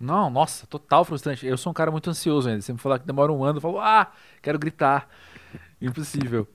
[0.00, 1.46] Não, nossa, total frustrante.
[1.46, 2.60] Eu sou um cara muito ansioso ainda.
[2.60, 4.10] Se me falar que demora um ano, eu falo, ah,
[4.42, 5.08] quero gritar.
[5.80, 6.48] Impossível.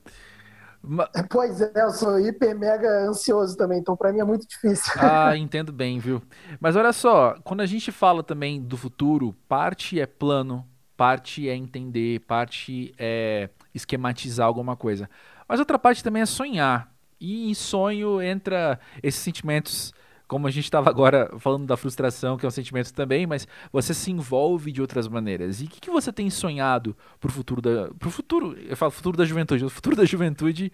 [1.29, 4.93] Pois é, eu sou hiper mega ansioso também, então para mim é muito difícil.
[4.97, 6.21] Ah, entendo bem, viu?
[6.59, 11.55] Mas olha só, quando a gente fala também do futuro, parte é plano, parte é
[11.55, 15.09] entender, parte é esquematizar alguma coisa.
[15.47, 16.91] Mas outra parte também é sonhar.
[17.19, 19.93] E em sonho entra esses sentimentos
[20.27, 23.93] como a gente estava agora falando da frustração, que é um sentimento também, mas você
[23.93, 25.61] se envolve de outras maneiras.
[25.61, 27.89] E o que, que você tem sonhado para o futuro da.
[27.97, 29.63] Pro futuro, eu falo futuro da juventude.
[29.63, 30.71] O futuro da juventude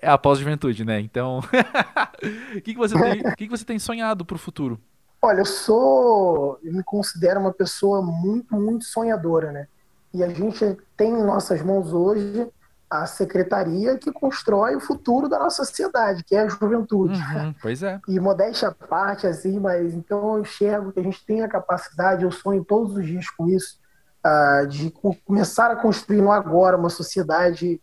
[0.00, 1.00] é a pós-juventude, né?
[1.00, 1.40] Então,
[2.56, 4.80] o que, que, você tem, que, que você tem sonhado para o futuro?
[5.20, 9.66] Olha, eu sou, eu me considero uma pessoa muito, muito sonhadora, né?
[10.12, 12.46] E a gente tem em nossas mãos hoje
[13.02, 17.18] a secretaria que constrói o futuro da nossa sociedade, que é a juventude.
[17.18, 18.00] Uhum, pois é.
[18.08, 22.24] E modéstia à parte, assim, mas então eu enxergo que a gente tem a capacidade,
[22.24, 23.78] eu sonho todos os dias com isso,
[24.24, 24.92] uh, de
[25.24, 27.80] começar a construir no agora uma sociedade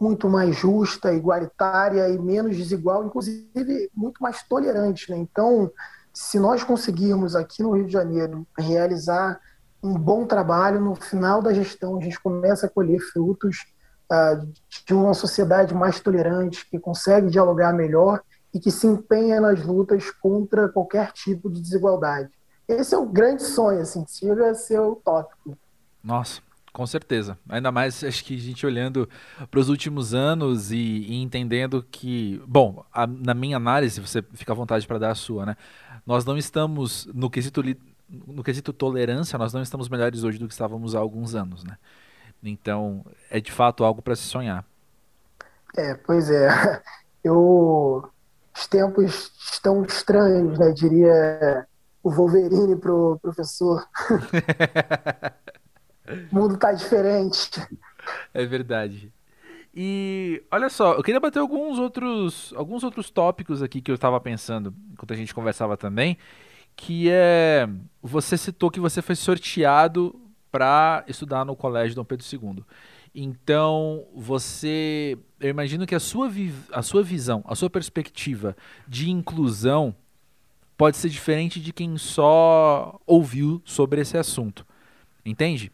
[0.00, 5.10] muito mais justa, igualitária e menos desigual, inclusive muito mais tolerante.
[5.10, 5.16] Né?
[5.18, 5.70] Então,
[6.12, 9.40] se nós conseguirmos aqui no Rio de Janeiro realizar
[9.82, 13.73] um bom trabalho, no final da gestão a gente começa a colher frutos
[14.86, 18.20] de uma sociedade mais tolerante, que consegue dialogar melhor
[18.52, 22.30] e que se empenha nas lutas contra qualquer tipo de desigualdade.
[22.68, 25.56] Esse é o grande sonho, assim, chega a ser utópico.
[26.02, 26.40] Nossa,
[26.72, 27.36] com certeza.
[27.48, 29.08] Ainda mais acho que a gente olhando
[29.50, 34.52] para os últimos anos e, e, entendendo que, bom, a, na minha análise, você fica
[34.52, 35.56] à vontade para dar a sua, né?
[36.06, 37.62] Nós não estamos no quesito
[38.08, 41.76] no quesito tolerância, nós não estamos melhores hoje do que estávamos há alguns anos, né?
[42.44, 44.64] Então, é de fato algo para se sonhar.
[45.76, 46.82] É, pois é.
[47.24, 48.10] Eu
[48.56, 50.70] os tempos estão estranhos, né?
[50.70, 51.66] Diria
[52.02, 53.84] o Wolverine pro professor.
[56.30, 57.50] o mundo tá diferente.
[58.32, 59.12] É verdade.
[59.74, 64.20] E olha só, eu queria bater alguns outros, alguns outros tópicos aqui que eu estava
[64.20, 66.16] pensando enquanto a gente conversava também,
[66.76, 67.68] que é
[68.00, 70.14] você citou que você foi sorteado
[70.54, 72.62] para estudar no colégio Dom Pedro II.
[73.12, 76.30] Então, você, eu imagino que a sua,
[76.70, 79.92] a sua visão, a sua perspectiva de inclusão
[80.76, 84.64] pode ser diferente de quem só ouviu sobre esse assunto.
[85.26, 85.72] Entende?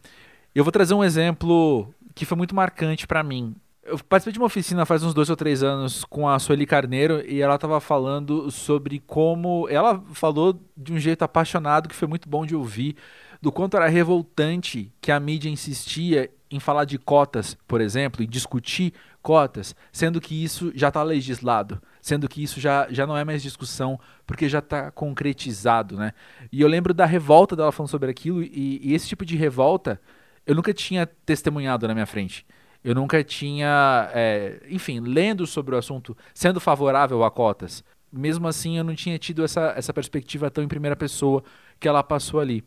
[0.55, 3.55] Eu vou trazer um exemplo que foi muito marcante para mim.
[3.83, 7.23] Eu participei de uma oficina faz uns dois ou três anos com a Sueli Carneiro
[7.27, 9.67] e ela estava falando sobre como.
[9.69, 12.95] Ela falou de um jeito apaixonado que foi muito bom de ouvir
[13.41, 18.27] do quanto era revoltante que a mídia insistia em falar de cotas, por exemplo, e
[18.27, 23.23] discutir cotas, sendo que isso já está legislado, sendo que isso já, já não é
[23.23, 26.11] mais discussão, porque já está concretizado, né?
[26.51, 29.99] E eu lembro da revolta dela falando sobre aquilo, e, e esse tipo de revolta
[30.45, 32.45] eu nunca tinha testemunhado na minha frente.
[32.83, 37.83] Eu nunca tinha, é, enfim, lendo sobre o assunto, sendo favorável a cotas.
[38.11, 41.43] Mesmo assim, eu não tinha tido essa, essa perspectiva tão em primeira pessoa
[41.79, 42.63] que ela passou ali.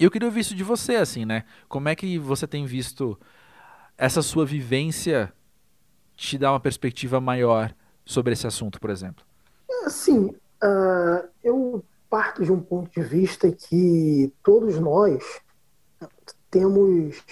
[0.00, 1.44] Eu queria ouvir isso de você, assim, né?
[1.68, 3.20] Como é que você tem visto
[3.98, 5.30] essa sua vivência
[6.16, 9.22] te dar uma perspectiva maior sobre esse assunto, por exemplo?
[9.84, 10.34] Assim,
[10.64, 15.22] uh, eu parto de um ponto de vista que todos nós
[16.50, 17.22] temos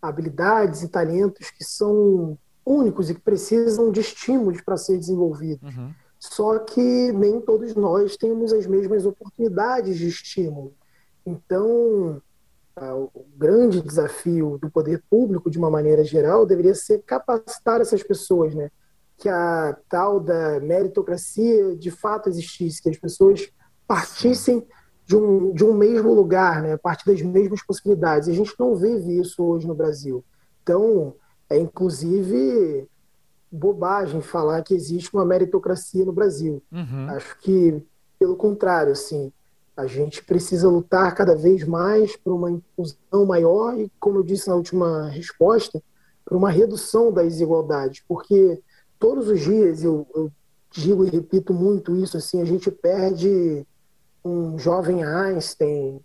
[0.00, 5.74] habilidades e talentos que são únicos e que precisam de estímulos para ser desenvolvidos.
[5.74, 5.90] Uhum.
[6.20, 10.74] Só que nem todos nós temos as mesmas oportunidades de estímulo.
[11.28, 12.22] Então,
[13.14, 18.54] o grande desafio do poder público, de uma maneira geral, deveria ser capacitar essas pessoas,
[18.54, 18.70] né?
[19.16, 23.50] Que a tal da meritocracia de fato existisse, que as pessoas
[23.86, 24.66] partissem
[25.04, 26.74] de um, de um mesmo lugar, né?
[26.74, 28.28] A partir das mesmas possibilidades.
[28.28, 30.24] E a gente não vive isso hoje no Brasil.
[30.62, 31.14] Então,
[31.50, 32.88] é inclusive
[33.50, 36.62] bobagem falar que existe uma meritocracia no Brasil.
[36.70, 37.08] Uhum.
[37.10, 37.82] Acho que,
[38.18, 39.32] pelo contrário, assim,
[39.78, 44.48] a gente precisa lutar cada vez mais por uma inclusão maior e, como eu disse
[44.48, 45.80] na última resposta,
[46.26, 48.60] por uma redução das desigualdades, porque
[48.98, 50.32] todos os dias eu, eu
[50.72, 53.64] digo e repito muito isso assim, a gente perde
[54.24, 56.00] um jovem Einstein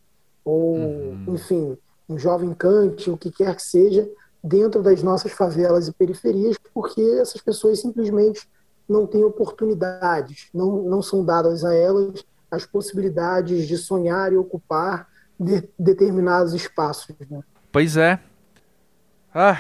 [0.46, 1.26] ou, uhum.
[1.30, 1.76] enfim,
[2.08, 4.08] um jovem Kant, o que quer que seja,
[4.44, 8.48] dentro das nossas favelas e periferias, porque essas pessoas simplesmente
[8.88, 15.10] não têm oportunidades, não, não são dadas a elas as possibilidades de sonhar e ocupar
[15.40, 17.16] de, determinados espaços.
[17.28, 17.44] Né?
[17.72, 18.20] Pois é.
[19.34, 19.60] Ah,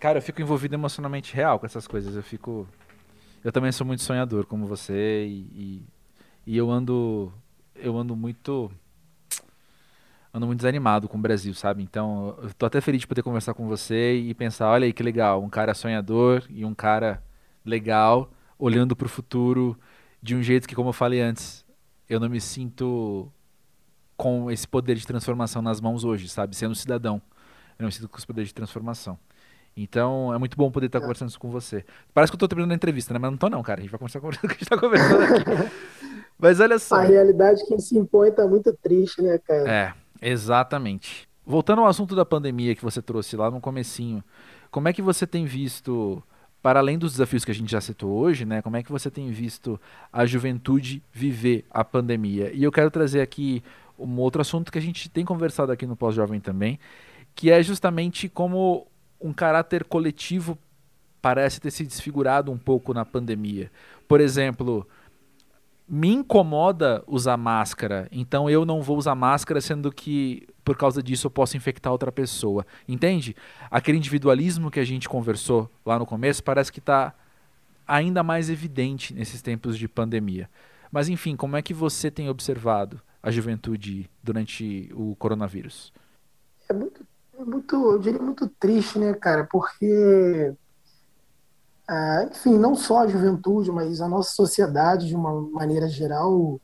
[0.00, 2.16] cara, eu fico envolvido emocionalmente real com essas coisas.
[2.16, 2.66] Eu fico.
[3.44, 5.86] Eu também sou muito sonhador, como você, e, e,
[6.44, 7.32] e eu ando.
[7.76, 8.68] Eu ando muito.
[10.34, 11.82] Ando muito desanimado com o Brasil, sabe?
[11.82, 15.04] Então, eu tô até feliz de poder conversar com você e pensar: olha aí que
[15.04, 17.22] legal, um cara sonhador e um cara
[17.64, 18.28] legal,
[18.58, 19.78] olhando para o futuro
[20.20, 21.64] de um jeito que, como eu falei antes,
[22.08, 23.30] eu não me sinto
[24.16, 26.56] com esse poder de transformação nas mãos hoje, sabe?
[26.56, 27.22] Sendo cidadão.
[27.78, 29.18] Eu não me sinto com esse poder de transformação.
[29.76, 31.00] Então, é muito bom poder estar é.
[31.00, 31.84] conversando isso com você.
[32.12, 33.20] Parece que eu estou terminando a entrevista, né?
[33.20, 33.78] Mas não tô não, cara.
[33.78, 35.70] A gente vai conversar com o que a gente está conversando aqui.
[36.36, 36.96] Mas olha só.
[36.96, 39.70] A realidade que se impõe está muito triste, né, cara?
[39.70, 41.28] É, exatamente.
[41.46, 44.22] Voltando ao assunto da pandemia que você trouxe lá no comecinho,
[44.70, 46.22] como é que você tem visto
[46.62, 49.10] para além dos desafios que a gente já citou hoje, né, como é que você
[49.10, 49.80] tem visto
[50.12, 52.50] a juventude viver a pandemia?
[52.52, 53.62] E eu quero trazer aqui
[53.98, 56.78] um outro assunto que a gente tem conversado aqui no Pós-Jovem também,
[57.34, 58.86] que é justamente como
[59.20, 60.58] um caráter coletivo
[61.20, 63.70] parece ter se desfigurado um pouco na pandemia.
[64.06, 64.86] Por exemplo,
[65.88, 71.26] me incomoda usar máscara, então eu não vou usar máscara, sendo que por causa disso
[71.26, 72.66] eu posso infectar outra pessoa.
[72.86, 73.34] Entende?
[73.70, 77.14] Aquele individualismo que a gente conversou lá no começo parece que está
[77.86, 80.50] ainda mais evidente nesses tempos de pandemia.
[80.92, 85.90] Mas enfim, como é que você tem observado a juventude durante o coronavírus?
[86.68, 87.06] É muito,
[87.38, 89.44] é muito eu diria muito triste, né, cara?
[89.44, 90.52] Porque
[91.88, 96.60] ah, enfim, não só a juventude, mas a nossa sociedade, de uma maneira geral,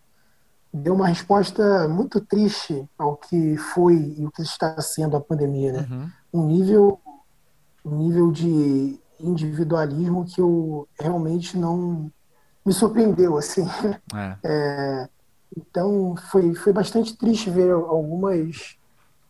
[0.70, 5.72] deu uma resposta muito triste ao que foi e o que está sendo a pandemia,
[5.72, 5.88] né?
[5.90, 6.10] Uhum.
[6.42, 7.00] Um nível,
[7.82, 12.12] um nível de individualismo que eu realmente não
[12.66, 13.66] me surpreendeu, assim.
[14.14, 14.36] É.
[14.44, 15.08] É,
[15.56, 18.76] então, foi, foi bastante triste ver algumas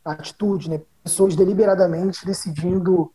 [0.05, 0.81] atitudes, né?
[1.03, 3.13] Pessoas deliberadamente decidindo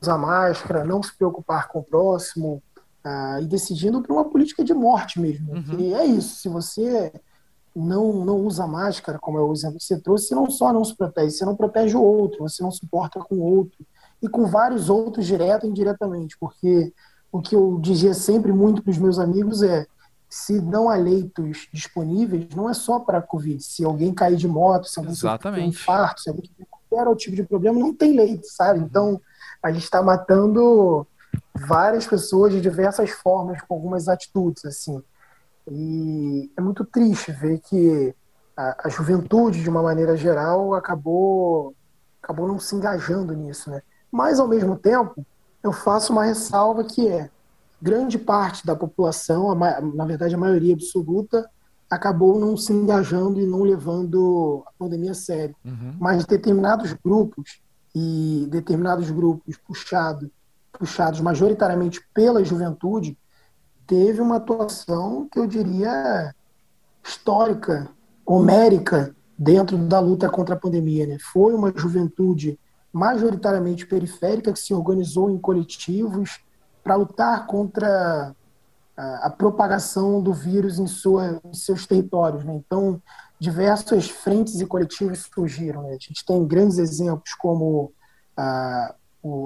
[0.00, 2.62] usar máscara, não se preocupar com o próximo,
[3.04, 5.52] uh, e decidindo por uma política de morte mesmo.
[5.52, 5.78] Uhum.
[5.78, 7.12] E é isso, se você
[7.74, 10.84] não, não usa máscara, como é o exemplo que você trouxe, você não só não
[10.84, 13.78] se protege, você não protege o outro, você não se importa com o outro,
[14.22, 16.92] e com vários outros, direto e indiretamente, porque
[17.30, 19.86] o que eu dizia sempre muito para os meus amigos é
[20.28, 23.62] se não há leitos disponíveis, não é só para a Covid.
[23.62, 26.50] Se alguém cair de moto, se alguém tem um infarto, se alguém
[26.92, 28.80] tem qualquer tipo de problema, não tem leito, sabe?
[28.80, 29.20] Então,
[29.62, 31.06] a gente está matando
[31.54, 35.02] várias pessoas de diversas formas, com algumas atitudes, assim.
[35.70, 38.14] E é muito triste ver que
[38.56, 41.74] a, a juventude, de uma maneira geral, acabou,
[42.22, 43.82] acabou não se engajando nisso, né?
[44.10, 45.24] Mas, ao mesmo tempo,
[45.62, 47.30] eu faço uma ressalva que é
[47.80, 51.48] grande parte da população, na verdade a maioria absoluta,
[51.92, 55.54] acabou não se engajando e não levando a pandemia a sério.
[55.62, 55.94] Uhum.
[56.00, 57.60] Mas determinados grupos
[57.94, 60.30] e determinados grupos puxado,
[60.72, 63.18] puxados majoritariamente pela juventude,
[63.86, 66.34] teve uma atuação que eu diria
[67.04, 67.90] histórica,
[68.24, 71.06] homérica, dentro da luta contra a pandemia.
[71.06, 71.18] Né?
[71.20, 72.58] Foi uma juventude
[72.90, 76.40] majoritariamente periférica que se organizou em coletivos
[76.82, 78.34] para lutar contra
[78.96, 82.44] a, propagação do vírus em, sua, em seus territórios.
[82.44, 82.54] Né?
[82.54, 83.00] Então,
[83.38, 85.82] diversas frentes e coletivos surgiram.
[85.82, 85.90] Né?
[85.90, 87.92] A gente tem grandes exemplos como
[88.36, 88.94] a,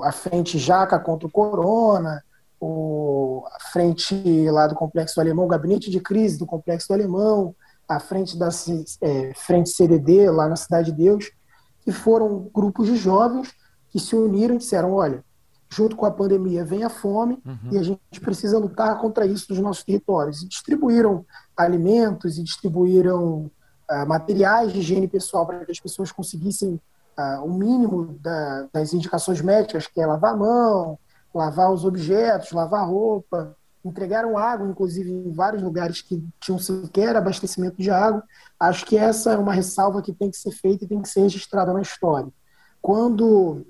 [0.02, 2.22] a frente Jaca contra o Corona,
[2.60, 6.94] o, a frente lá do Complexo do Alemão, o gabinete de crise do Complexo do
[6.94, 7.54] Alemão,
[7.88, 8.48] a frente da
[9.00, 11.30] é, frente CDD lá na Cidade de Deus,
[11.82, 13.52] que foram grupos de jovens
[13.90, 15.24] que se uniram e disseram, olha,
[15.68, 17.72] junto com a pandemia vem a fome uhum.
[17.72, 20.42] e a gente precisa lutar contra isso nos nossos territórios.
[20.42, 21.24] E distribuíram
[21.56, 23.50] alimentos e distribuíram
[23.90, 26.80] uh, materiais de higiene pessoal para que as pessoas conseguissem
[27.18, 30.98] uh, o mínimo da, das indicações médicas, que é lavar a mão,
[31.34, 33.56] lavar os objetos, lavar roupa.
[33.84, 38.22] Entregaram água, inclusive, em vários lugares que tinham sequer abastecimento de água.
[38.58, 41.20] Acho que essa é uma ressalva que tem que ser feita e tem que ser
[41.20, 42.28] registrada na história.
[42.82, 43.64] Quando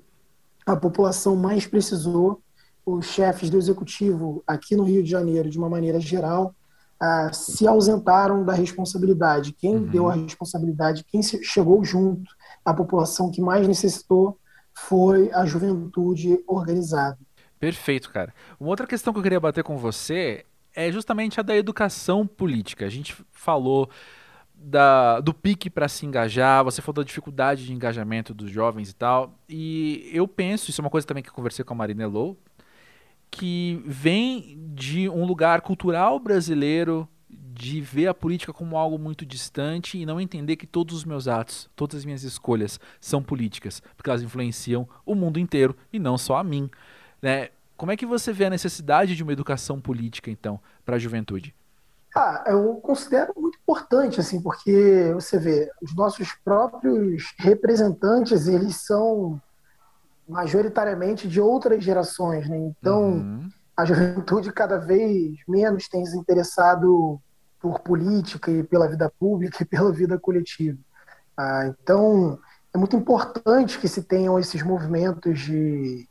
[0.67, 2.41] a população mais precisou,
[2.85, 6.53] os chefes do executivo aqui no Rio de Janeiro, de uma maneira geral,
[7.01, 9.53] uh, se ausentaram da responsabilidade.
[9.53, 9.87] Quem uhum.
[9.87, 12.29] deu a responsabilidade, quem chegou junto
[12.65, 14.37] à população que mais necessitou
[14.73, 17.17] foi a juventude organizada.
[17.59, 18.33] Perfeito, cara.
[18.59, 22.85] Uma outra questão que eu queria bater com você é justamente a da educação política.
[22.85, 23.89] A gente falou
[24.59, 28.95] da, do pique para se engajar, você falou da dificuldade de engajamento dos jovens e
[28.95, 29.33] tal.
[29.47, 32.37] E eu penso, isso é uma coisa também que eu conversei com a Marina Low,
[33.29, 39.97] que vem de um lugar cultural brasileiro de ver a política como algo muito distante
[39.97, 44.09] e não entender que todos os meus atos, todas as minhas escolhas são políticas, porque
[44.09, 46.69] elas influenciam o mundo inteiro e não só a mim.
[47.21, 47.49] Né?
[47.75, 51.53] Como é que você vê a necessidade de uma educação política, então, para a juventude?
[52.15, 59.39] Ah, eu considero muito importante, assim, porque você vê, os nossos próprios representantes, eles são
[60.27, 62.57] majoritariamente de outras gerações, né?
[62.57, 63.49] Então, uhum.
[63.75, 67.19] a juventude cada vez menos tem se interessado
[67.59, 70.77] por política e pela vida pública e pela vida coletiva.
[71.37, 72.39] Ah, então,
[72.73, 76.07] é muito importante que se tenham esses movimentos de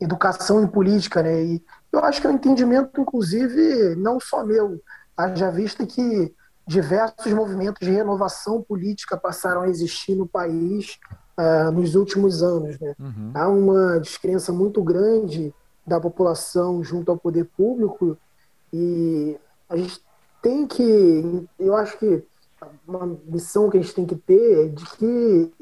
[0.00, 1.42] educação em política, né?
[1.44, 4.80] E eu acho que é um entendimento, inclusive, não só meu,
[5.16, 6.34] Haja vista que
[6.66, 10.98] diversos movimentos de renovação política passaram a existir no país
[11.38, 12.78] uh, nos últimos anos.
[12.78, 12.94] Né?
[12.98, 13.30] Uhum.
[13.34, 15.54] Há uma descrença muito grande
[15.86, 18.16] da população junto ao poder público
[18.72, 19.38] e
[19.68, 20.00] a gente
[20.42, 22.24] tem que, eu acho que
[22.86, 25.52] uma missão que a gente tem que ter é de que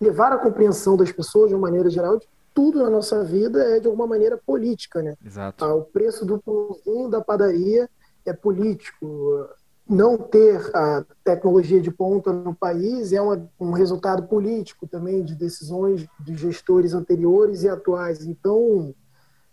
[0.00, 3.80] levar a compreensão das pessoas de uma maneira geral de tudo na nossa vida é
[3.80, 5.16] de alguma maneira política, né?
[5.24, 5.64] Exato.
[5.64, 7.88] Ah, o preço do pãozinho da padaria
[8.28, 9.48] é político.
[9.88, 15.34] Não ter a tecnologia de ponta no país é uma, um resultado político também de
[15.34, 18.24] decisões de gestores anteriores e atuais.
[18.26, 18.94] Então,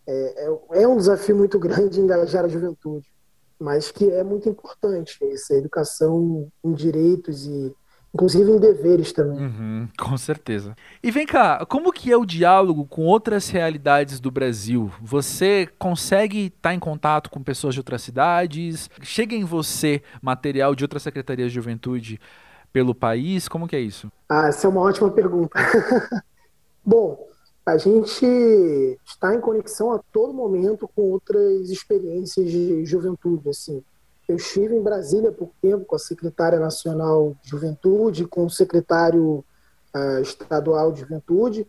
[0.05, 3.07] é, é, é um desafio muito grande engajar a juventude,
[3.57, 7.73] mas que é muito importante essa educação em direitos e
[8.15, 9.37] inclusive em deveres também.
[9.37, 10.73] Uhum, com certeza.
[11.03, 14.89] E vem cá, como que é o diálogo com outras realidades do Brasil?
[15.01, 18.89] Você consegue estar em contato com pessoas de outras cidades?
[19.01, 22.17] Chega em você material de outras secretarias de juventude
[22.71, 23.49] pelo país?
[23.49, 24.09] Como que é isso?
[24.29, 25.59] Ah, essa é uma ótima pergunta.
[26.85, 27.27] Bom,
[27.65, 28.25] a gente
[29.05, 33.83] está em conexão a todo momento com outras experiências de juventude, assim.
[34.27, 38.49] Eu estive em Brasília há pouco tempo com a secretária nacional de juventude, com o
[38.49, 39.43] secretário
[39.95, 41.67] uh, estadual de juventude.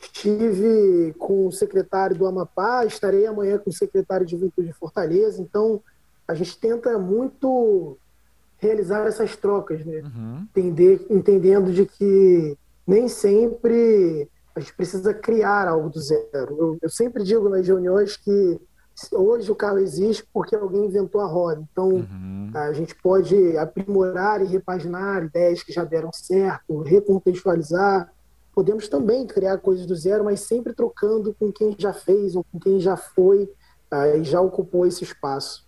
[0.00, 5.42] Estive com o secretário do Amapá, estarei amanhã com o secretário de juventude de Fortaleza.
[5.42, 5.82] Então,
[6.26, 7.98] a gente tenta muito
[8.58, 10.02] realizar essas trocas, né?
[10.02, 10.46] Uhum.
[10.50, 16.56] Entender, entendendo de que nem sempre a gente precisa criar algo do zero.
[16.58, 18.60] Eu, eu sempre digo nas reuniões que
[19.12, 21.62] Hoje o carro existe porque alguém inventou a roda.
[21.70, 22.50] Então, uhum.
[22.54, 28.10] a gente pode aprimorar e repaginar ideias que já deram certo, recontextualizar.
[28.52, 32.58] Podemos também criar coisas do zero, mas sempre trocando com quem já fez ou com
[32.58, 33.44] quem já foi
[33.92, 35.66] uh, e já ocupou esse espaço.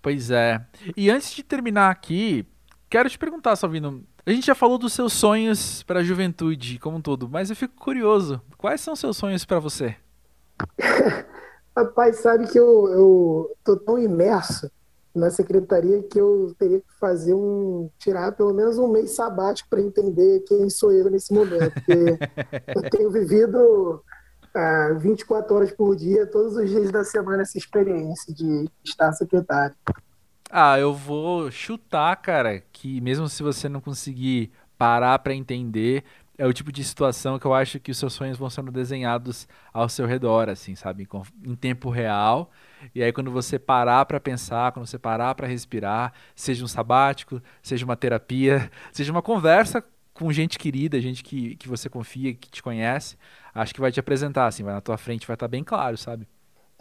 [0.00, 0.64] Pois é.
[0.96, 2.46] E antes de terminar aqui,
[2.88, 4.02] quero te perguntar, Salvino.
[4.24, 7.56] A gente já falou dos seus sonhos para a juventude como um todo, mas eu
[7.56, 8.40] fico curioso.
[8.56, 9.96] Quais são seus sonhos para você?
[11.80, 14.70] Rapaz, sabe que eu, eu tô tão imerso
[15.14, 17.88] na secretaria que eu teria que fazer um.
[17.98, 21.72] tirar pelo menos um mês sabático para entender quem sou eu nesse momento.
[21.72, 22.18] Porque
[22.76, 24.04] eu tenho vivido
[24.54, 29.74] ah, 24 horas por dia, todos os dias da semana, essa experiência de estar secretário.
[30.50, 36.04] Ah, eu vou chutar, cara, que mesmo se você não conseguir parar para entender,
[36.40, 39.46] é o tipo de situação que eu acho que os seus sonhos vão sendo desenhados
[39.74, 41.06] ao seu redor, assim, sabe?
[41.44, 42.50] Em tempo real.
[42.94, 47.42] E aí, quando você parar para pensar, quando você parar para respirar, seja um sabático,
[47.62, 49.84] seja uma terapia, seja uma conversa
[50.14, 53.18] com gente querida, gente que, que você confia, que te conhece,
[53.54, 55.98] acho que vai te apresentar, assim, vai na tua frente, vai estar tá bem claro,
[55.98, 56.26] sabe?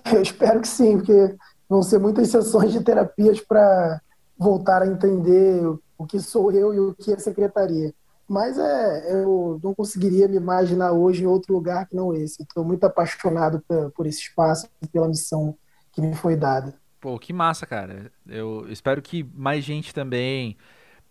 [0.09, 1.35] Eu espero que sim, porque
[1.67, 3.99] vão ser muitas sessões de terapias para
[4.37, 5.65] voltar a entender
[5.97, 7.93] o que sou eu e o que é secretaria.
[8.29, 12.43] Mas é, eu não conseguiria me imaginar hoje em outro lugar que não esse.
[12.43, 15.57] Estou muito apaixonado por, por esse espaço e pela missão
[15.91, 16.79] que me foi dada.
[17.01, 18.11] Pô, que massa, cara.
[18.27, 20.55] Eu espero que mais gente também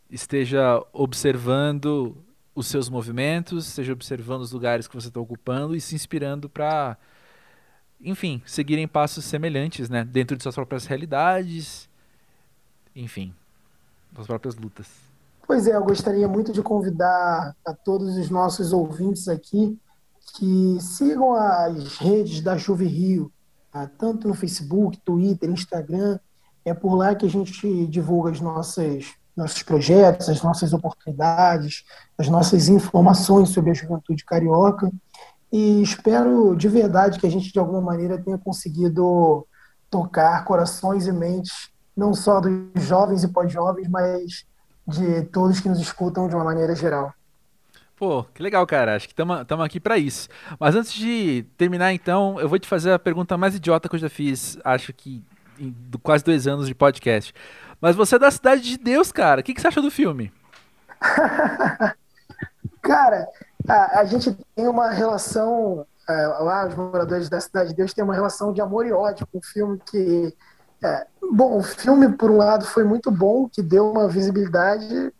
[0.09, 2.17] esteja observando
[2.55, 6.97] os seus movimentos, esteja observando os lugares que você está ocupando e se inspirando para,
[8.01, 10.05] enfim, seguirem passos semelhantes, né?
[10.05, 11.89] Dentro de suas próprias realidades,
[12.95, 13.35] enfim,
[14.15, 15.08] suas próprias lutas.
[15.49, 19.81] Pois é, eu gostaria muito de convidar a todos os nossos ouvintes aqui
[20.35, 23.33] que sigam as redes da Juve Rio,
[23.73, 23.91] tá?
[23.97, 26.19] tanto no Facebook, Twitter, Instagram.
[26.67, 31.83] É por lá que a gente divulga nossas nossos projetos, as nossas oportunidades,
[32.19, 34.93] as nossas informações sobre a juventude carioca.
[35.51, 39.47] E espero de verdade que a gente, de alguma maneira, tenha conseguido
[39.89, 44.47] tocar corações e mentes, não só dos jovens e pós-jovens, mas
[44.89, 47.13] de todos que nos escutam de uma maneira geral.
[47.95, 48.97] Pô, que legal, cara.
[48.97, 50.29] Acho que estamos aqui para isso.
[50.59, 53.99] Mas antes de terminar, então, eu vou te fazer a pergunta mais idiota que eu
[54.01, 55.23] já fiz, acho que
[55.59, 57.35] em quase dois anos de podcast.
[57.81, 59.41] Mas você é da Cidade de Deus, cara.
[59.41, 60.33] O que, que você achou do filme?
[62.81, 63.29] cara,
[63.69, 65.85] a, a, gente tem uma relação.
[66.09, 69.27] É, lá, os moradores da Cidade de Deus têm uma relação de amor e ódio
[69.27, 70.33] com o filme que
[70.83, 75.13] é, bom, o filme, por um lado, foi muito bom, que deu uma visibilidade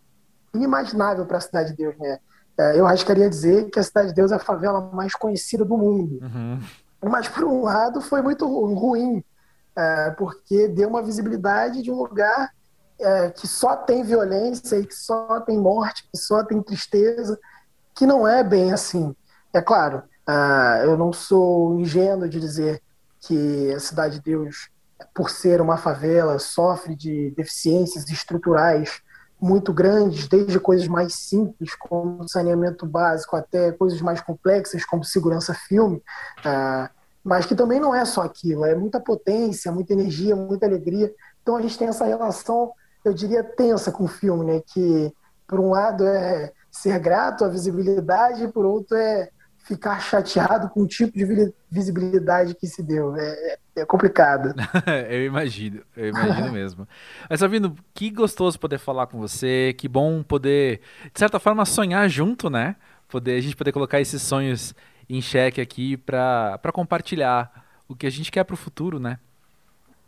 [0.55, 2.19] inimaginável para a Cidade de Deus, né?
[2.57, 5.77] É, eu arriscaria dizer que a Cidade de Deus é a favela mais conhecida do
[5.77, 6.19] mundo.
[6.23, 6.61] Uhum.
[7.09, 9.23] Mas, por um lado, foi muito ruim,
[9.77, 12.51] é, porque deu uma visibilidade de um lugar
[12.99, 17.39] é, que só tem violência e que só tem morte, que só tem tristeza,
[17.95, 19.15] que não é bem assim.
[19.53, 22.83] É claro, uh, eu não sou ingênuo de dizer
[23.21, 24.69] que a Cidade de Deus
[25.15, 29.01] por ser uma favela, sofre de deficiências estruturais
[29.41, 35.55] muito grandes, desde coisas mais simples, como saneamento básico, até coisas mais complexas, como segurança
[35.55, 36.03] filme.
[36.45, 36.91] Ah,
[37.23, 41.13] mas que também não é só aquilo, é muita potência, muita energia, muita alegria.
[41.43, 42.73] Então a gente tem essa relação,
[43.05, 44.63] eu diria, tensa com o filme, né?
[44.67, 45.13] Que
[45.47, 49.31] por um lado é ser grato à visibilidade, por outro é
[49.69, 53.15] ficar chateado com o tipo de visibilidade que se deu.
[53.15, 54.55] É, é complicado.
[55.11, 56.89] eu imagino, eu imagino mesmo.
[57.29, 60.81] Mas, Sabino, que gostoso poder falar com você, que bom poder,
[61.13, 62.77] de certa forma, sonhar junto, né?
[63.09, 64.75] Poder, a gente poder colocar esses sonhos
[65.09, 69.19] em xeque aqui para compartilhar o que a gente quer para o futuro, né?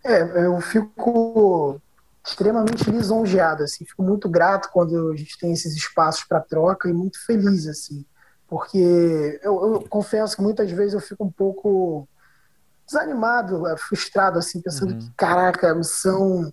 [0.03, 1.79] É, eu fico
[2.27, 6.93] extremamente lisonjeado, assim, fico muito grato quando a gente tem esses espaços para troca e
[6.93, 8.05] muito feliz, assim,
[8.51, 12.07] porque eu, eu, confesso que muitas vezes eu fico um pouco
[12.85, 14.99] desanimado, é, frustrado, assim, pensando uhum.
[14.99, 16.53] que, caraca, a missão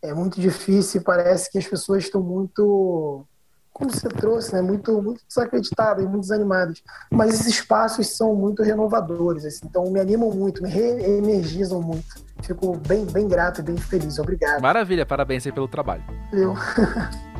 [0.00, 3.26] é muito difícil parece que as pessoas estão muito
[3.72, 6.82] como você trouxe, né, muito, muito desacreditadas e muito desanimadas.
[7.10, 12.22] Mas esses espaços são muito renovadores, assim, então me animam muito, me reenergizam muito.
[12.42, 14.18] Fico bem, bem grato e bem feliz.
[14.18, 14.60] Obrigado.
[14.60, 16.04] Maravilha, parabéns aí pelo trabalho.
[16.32, 16.54] Eu.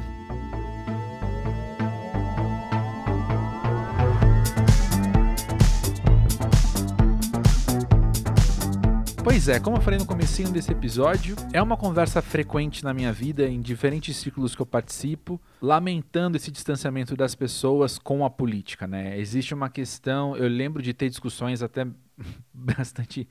[9.24, 13.12] Pois é, como eu falei no comecinho desse episódio, é uma conversa frequente na minha
[13.12, 18.84] vida, em diferentes círculos que eu participo, lamentando esse distanciamento das pessoas com a política,
[18.84, 19.16] né?
[19.16, 21.86] Existe uma questão, eu lembro de ter discussões até
[22.52, 23.28] bastante,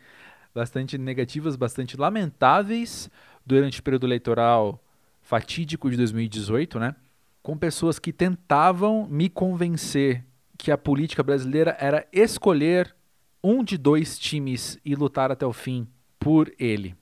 [0.55, 3.09] bastante negativas, bastante lamentáveis
[3.45, 4.81] durante o período eleitoral
[5.21, 6.95] fatídico de 2018, né?
[7.43, 10.23] Com pessoas que tentavam me convencer
[10.57, 12.95] que a política brasileira era escolher
[13.43, 15.87] um de dois times e lutar até o fim
[16.19, 16.95] por ele.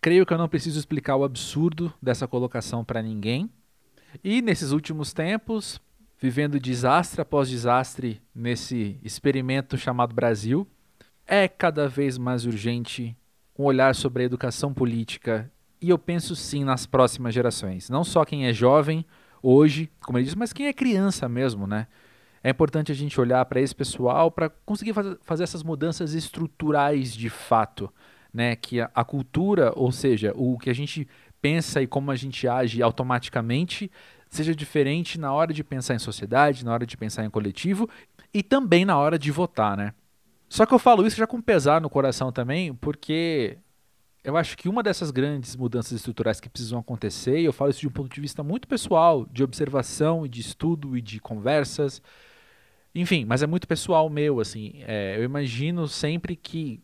[0.00, 3.50] Creio que eu não preciso explicar o absurdo dessa colocação para ninguém.
[4.24, 5.80] E nesses últimos tempos,
[6.18, 10.66] vivendo desastre após desastre nesse experimento chamado Brasil,
[11.26, 13.16] é cada vez mais urgente
[13.58, 15.50] um olhar sobre a educação política
[15.80, 17.88] e eu penso sim nas próximas gerações.
[17.88, 19.04] Não só quem é jovem
[19.42, 21.86] hoje, como ele diz, mas quem é criança mesmo, né?
[22.42, 27.14] É importante a gente olhar para esse pessoal para conseguir faz, fazer essas mudanças estruturais
[27.14, 27.92] de fato,
[28.32, 28.56] né?
[28.56, 31.06] Que a, a cultura, ou seja, o que a gente
[31.40, 33.90] pensa e como a gente age automaticamente,
[34.28, 37.88] seja diferente na hora de pensar em sociedade, na hora de pensar em coletivo
[38.32, 39.92] e também na hora de votar, né?
[40.48, 43.58] Só que eu falo isso já com pesar no coração também, porque
[44.24, 47.80] eu acho que uma dessas grandes mudanças estruturais que precisam acontecer, e eu falo isso
[47.80, 52.02] de um ponto de vista muito pessoal, de observação e de estudo e de conversas,
[52.94, 54.74] enfim, mas é muito pessoal meu, assim.
[54.86, 56.80] É, eu imagino sempre que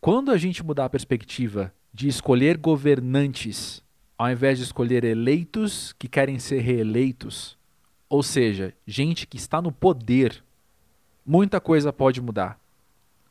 [0.00, 3.82] quando a gente mudar a perspectiva de escolher governantes
[4.20, 7.56] ao invés de escolher eleitos que querem ser reeleitos,
[8.06, 10.44] ou seja, gente que está no poder,
[11.24, 12.60] muita coisa pode mudar.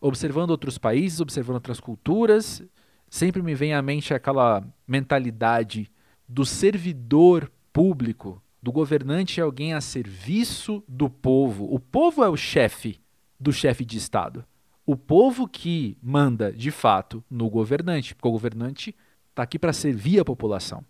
[0.02, 2.64] Observando outros países, observando outras culturas,
[3.08, 5.92] sempre me vem à mente aquela mentalidade
[6.28, 11.74] do servidor público do governante é alguém a serviço do povo.
[11.74, 13.00] O povo é o chefe
[13.40, 14.46] do chefe de Estado.
[14.86, 18.96] O povo que manda, de fato, no governante, porque o governante
[19.30, 20.84] está aqui para servir a população.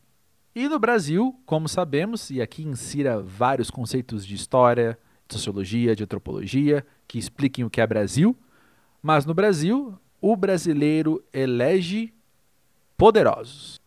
[0.55, 4.97] E no Brasil, como sabemos, e aqui insira vários conceitos de história,
[5.27, 8.35] de sociologia, de antropologia, que expliquem o que é Brasil,
[9.01, 12.13] mas no Brasil, o brasileiro elege
[12.97, 13.79] poderosos,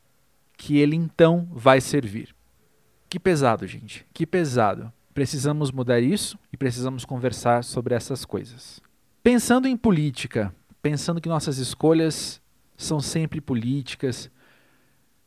[0.57, 2.35] que ele então vai servir.
[3.13, 4.07] Que pesado, gente.
[4.15, 4.91] Que pesado.
[5.13, 8.81] Precisamos mudar isso e precisamos conversar sobre essas coisas.
[9.23, 10.51] Pensando em política,
[10.81, 12.41] pensando que nossas escolhas
[12.75, 14.31] são sempre políticas,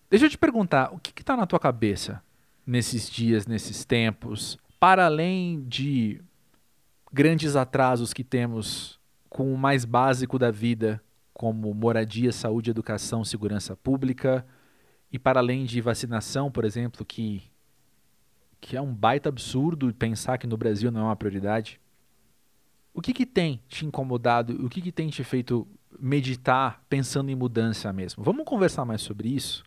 [0.09, 2.23] deixa eu te perguntar, o que está na tua cabeça
[2.65, 6.19] nesses dias, nesses tempos, para além de
[7.13, 10.99] grandes atrasos que temos com o mais básico da vida,
[11.35, 14.43] como moradia, saúde, educação, segurança pública,
[15.11, 17.53] e para além de vacinação, por exemplo, que
[18.65, 21.79] que é um baita absurdo pensar que no Brasil não é uma prioridade.
[22.95, 24.65] O que, que tem te incomodado?
[24.65, 25.67] O que, que tem te feito
[25.99, 28.23] meditar pensando em mudança mesmo?
[28.23, 29.63] Vamos conversar mais sobre isso?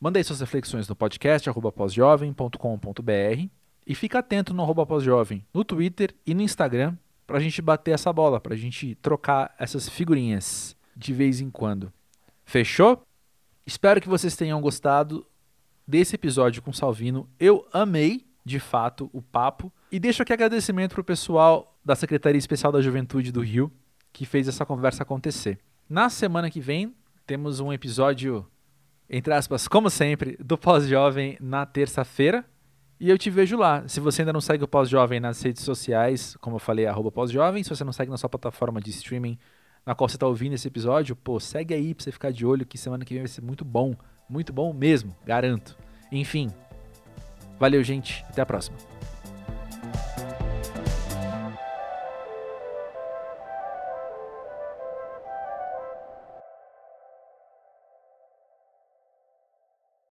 [0.00, 3.48] Manda aí suas reflexões no podcast pósjovem.com.br
[3.84, 7.90] e fica atento no arroba pósjovem no Twitter e no Instagram para a gente bater
[7.90, 11.92] essa bola, para a gente trocar essas figurinhas de vez em quando.
[12.44, 13.02] Fechou?
[13.66, 15.26] Espero que vocês tenham gostado
[15.90, 17.28] desse episódio com o Salvino.
[17.38, 19.72] Eu amei, de fato, o papo.
[19.90, 23.72] E deixo aqui agradecimento para o pessoal da Secretaria Especial da Juventude do Rio,
[24.12, 25.58] que fez essa conversa acontecer.
[25.88, 26.94] Na semana que vem,
[27.26, 28.46] temos um episódio,
[29.08, 32.44] entre aspas, como sempre, do Pós-Jovem na terça-feira.
[33.00, 33.82] E eu te vejo lá.
[33.88, 37.64] Se você ainda não segue o Pós-Jovem nas redes sociais, como eu falei, arroba pós-jovem.
[37.64, 39.36] Se você não segue na sua plataforma de streaming
[39.84, 42.64] na qual você está ouvindo esse episódio, pô, segue aí para você ficar de olho
[42.64, 43.96] que semana que vem vai ser muito bom
[44.30, 45.76] muito bom mesmo, garanto.
[46.12, 46.52] Enfim,
[47.58, 48.24] valeu, gente.
[48.28, 48.89] Até a próxima.